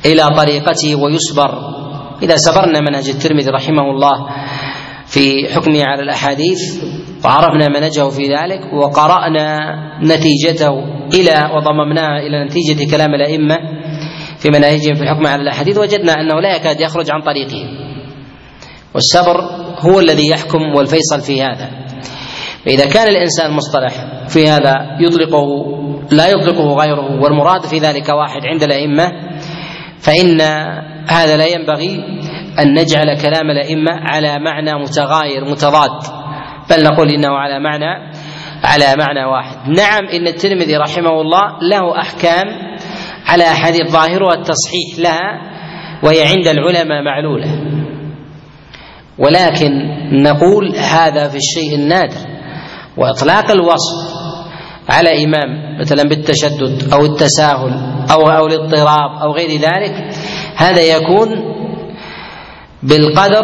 إلى 0.05 0.27
طريقته 0.37 0.95
ويصبر 0.95 1.82
إذا 2.23 2.35
سبرنا 2.35 2.79
منهج 2.79 3.09
الترمذي 3.09 3.49
رحمه 3.49 3.81
الله 3.81 4.29
في 5.05 5.53
حكمه 5.55 5.83
على 5.83 6.01
الأحاديث 6.01 6.83
وعرفنا 7.25 7.67
منهجه 7.69 8.09
في 8.09 8.23
ذلك 8.23 8.73
وقرأنا 8.73 9.59
نتيجته 10.03 10.73
إلى 11.13 11.51
وضممناها 11.55 12.19
إلى 12.19 12.45
نتيجة 12.45 12.91
كلام 12.91 13.13
الأئمة 13.13 13.55
في 14.39 14.49
مناهجهم 14.49 14.95
في 14.95 15.01
الحكم 15.01 15.27
على 15.27 15.41
الأحاديث 15.41 15.77
وجدنا 15.77 16.13
أنه 16.13 16.41
لا 16.41 16.55
يكاد 16.55 16.81
يخرج 16.81 17.11
عن 17.11 17.21
طريقهم. 17.21 17.67
والسبر 18.95 19.41
هو 19.79 19.99
الذي 19.99 20.29
يحكم 20.29 20.61
والفيصل 20.75 21.21
في 21.21 21.41
هذا. 21.41 21.69
فإذا 22.65 22.85
كان 22.85 23.07
الإنسان 23.07 23.51
مصطلح 23.51 23.93
في 24.27 24.47
هذا 24.47 24.73
يطلقه 24.99 25.45
لا 26.11 26.27
يطلقه 26.27 26.75
غيره 26.75 27.21
والمراد 27.21 27.65
في 27.65 27.79
ذلك 27.79 28.09
واحد 28.09 28.41
عند 28.45 28.63
الأئمة 28.63 29.11
فإن 29.99 30.41
هذا 31.07 31.37
لا 31.37 31.45
ينبغي 31.45 32.03
أن 32.59 32.73
نجعل 32.73 33.17
كلام 33.21 33.49
الأئمة 33.51 33.91
على 33.91 34.39
معنى 34.39 34.73
متغاير 34.73 35.45
متضاد. 35.45 36.03
بل 36.69 36.83
نقول 36.83 37.09
إنه 37.09 37.29
على 37.37 37.59
معنى 37.59 38.11
على 38.63 38.95
معنى 38.97 39.25
واحد. 39.25 39.69
نعم 39.69 40.07
إن 40.13 40.27
الترمذي 40.27 40.77
رحمه 40.77 41.21
الله 41.21 41.41
له 41.61 42.01
أحكام 42.01 42.45
على 43.27 43.43
أحاديث 43.43 43.91
ظاهرها 43.91 44.33
التصحيح 44.33 44.99
لها 44.99 45.41
وهي 46.03 46.27
عند 46.27 46.47
العلماء 46.47 47.03
معلولة. 47.03 47.47
ولكن 49.17 49.71
نقول 50.11 50.75
هذا 50.75 51.27
في 51.27 51.37
الشيء 51.37 51.75
النادر. 51.75 52.17
وإطلاق 52.97 53.51
الوصف 53.51 54.23
على 54.89 55.23
إمام 55.23 55.79
مثلا 55.79 56.03
بالتشدد 56.03 56.93
أو 56.93 57.05
التساهل 57.05 57.73
أو 58.11 58.21
أو 58.21 58.47
الاضطراب 58.47 59.21
أو 59.21 59.31
غير 59.31 59.49
ذلك 59.49 60.13
هذا 60.55 60.81
يكون 60.81 61.29
بالقدر 62.83 63.43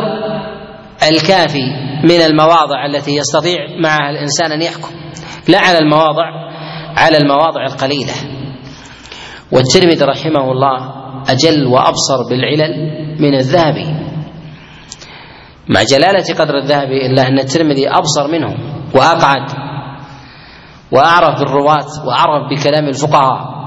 الكافي 1.11 1.63
من 2.03 2.21
المواضع 2.21 2.85
التي 2.85 3.15
يستطيع 3.15 3.57
معها 3.83 4.09
الإنسان 4.09 4.51
أن 4.51 4.61
يحكم. 4.61 4.89
لا 5.47 5.59
على 5.59 5.77
المواضع 5.77 6.25
على 6.97 7.17
المواضع 7.17 7.65
القليلة. 7.65 8.13
والترمذي 9.51 10.05
رحمه 10.05 10.51
الله 10.51 10.99
أجل 11.29 11.67
وأبصر 11.67 12.29
بالعلل 12.29 12.73
من 13.19 13.35
الذهبي 13.35 13.85
مع 15.69 15.83
جلالة 15.83 16.33
قدر 16.39 16.57
الذهبي 16.57 17.05
إلا 17.05 17.27
أن 17.27 17.39
الترمذي 17.39 17.89
أبصر 17.89 18.27
منه 18.27 18.55
وأقعد 18.95 19.49
وأعرف 20.91 21.39
بالرواة 21.39 22.05
وأعرف 22.07 22.49
بكلام 22.51 22.87
الفقهاء. 22.87 23.58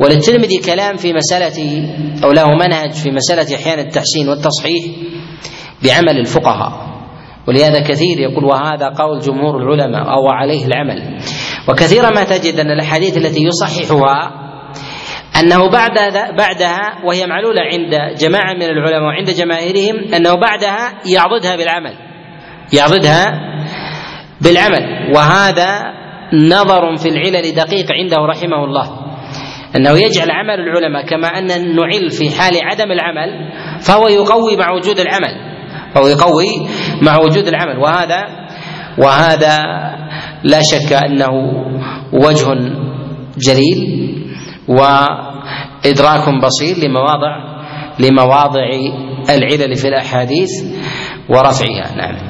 وللترمذي 0.00 0.58
كلام 0.58 0.96
في 0.96 1.12
مسألة 1.12 1.88
أو 2.24 2.32
له 2.32 2.54
منهج 2.54 2.92
في 2.92 3.10
مسألة 3.10 3.56
أحيان 3.56 3.78
التحسين 3.78 4.28
والتصحيح 4.28 4.84
بعمل 5.84 6.18
الفقهاء. 6.18 6.90
ولهذا 7.48 7.80
كثير 7.80 8.18
يقول 8.18 8.44
وهذا 8.44 8.88
قول 8.88 9.20
جمهور 9.20 9.56
العلماء 9.56 10.02
أو 10.02 10.28
عليه 10.28 10.66
العمل. 10.66 11.18
وكثيرا 11.68 12.10
ما 12.10 12.24
تجد 12.24 12.60
أن 12.60 12.70
الأحاديث 12.70 13.16
التي 13.16 13.42
يصححها 13.42 14.32
أنه 15.40 15.70
بعد 15.70 15.98
بعدها 16.38 17.04
وهي 17.04 17.26
معلولة 17.26 17.60
عند 17.60 18.18
جماعة 18.18 18.54
من 18.54 18.62
العلماء 18.62 19.02
وعند 19.02 19.30
جماهيرهم 19.30 20.14
أنه 20.14 20.34
بعدها 20.34 20.92
يعضدها 21.06 21.56
بالعمل. 21.56 21.94
يعضدها 22.72 23.40
بالعمل. 24.40 25.14
وهذا 25.14 25.82
نظر 26.32 26.96
في 26.96 27.08
العلل 27.08 27.54
دقيق 27.54 27.86
عنده 27.92 28.16
رحمه 28.16 28.64
الله. 28.64 28.99
أنه 29.76 29.90
يجعل 29.90 30.30
عمل 30.30 30.60
العلماء 30.60 31.06
كما 31.06 31.28
أن 31.28 31.46
نعل 31.76 32.10
في 32.10 32.30
حال 32.30 32.52
عدم 32.62 32.92
العمل 32.92 33.52
فهو 33.80 34.08
يقوي 34.08 34.56
مع 34.56 34.72
وجود 34.72 34.98
العمل. 34.98 35.50
فهو 35.94 36.06
يقوي 36.06 36.46
مع 37.02 37.18
وجود 37.18 37.46
العمل. 37.48 37.78
وهذا 37.78 38.26
وهذا 38.98 39.58
لا 40.44 40.60
شك 40.62 40.92
أنه 40.92 41.28
وجه 42.12 42.46
جليل 43.38 44.10
وإدراك 44.68 46.28
بصير 46.42 46.88
لمواضع 46.88 47.60
لمواضع 47.98 48.68
العلل 49.30 49.74
في 49.76 49.88
الأحاديث 49.88 50.50
ورفعها. 51.28 51.96
نعم. 51.96 52.29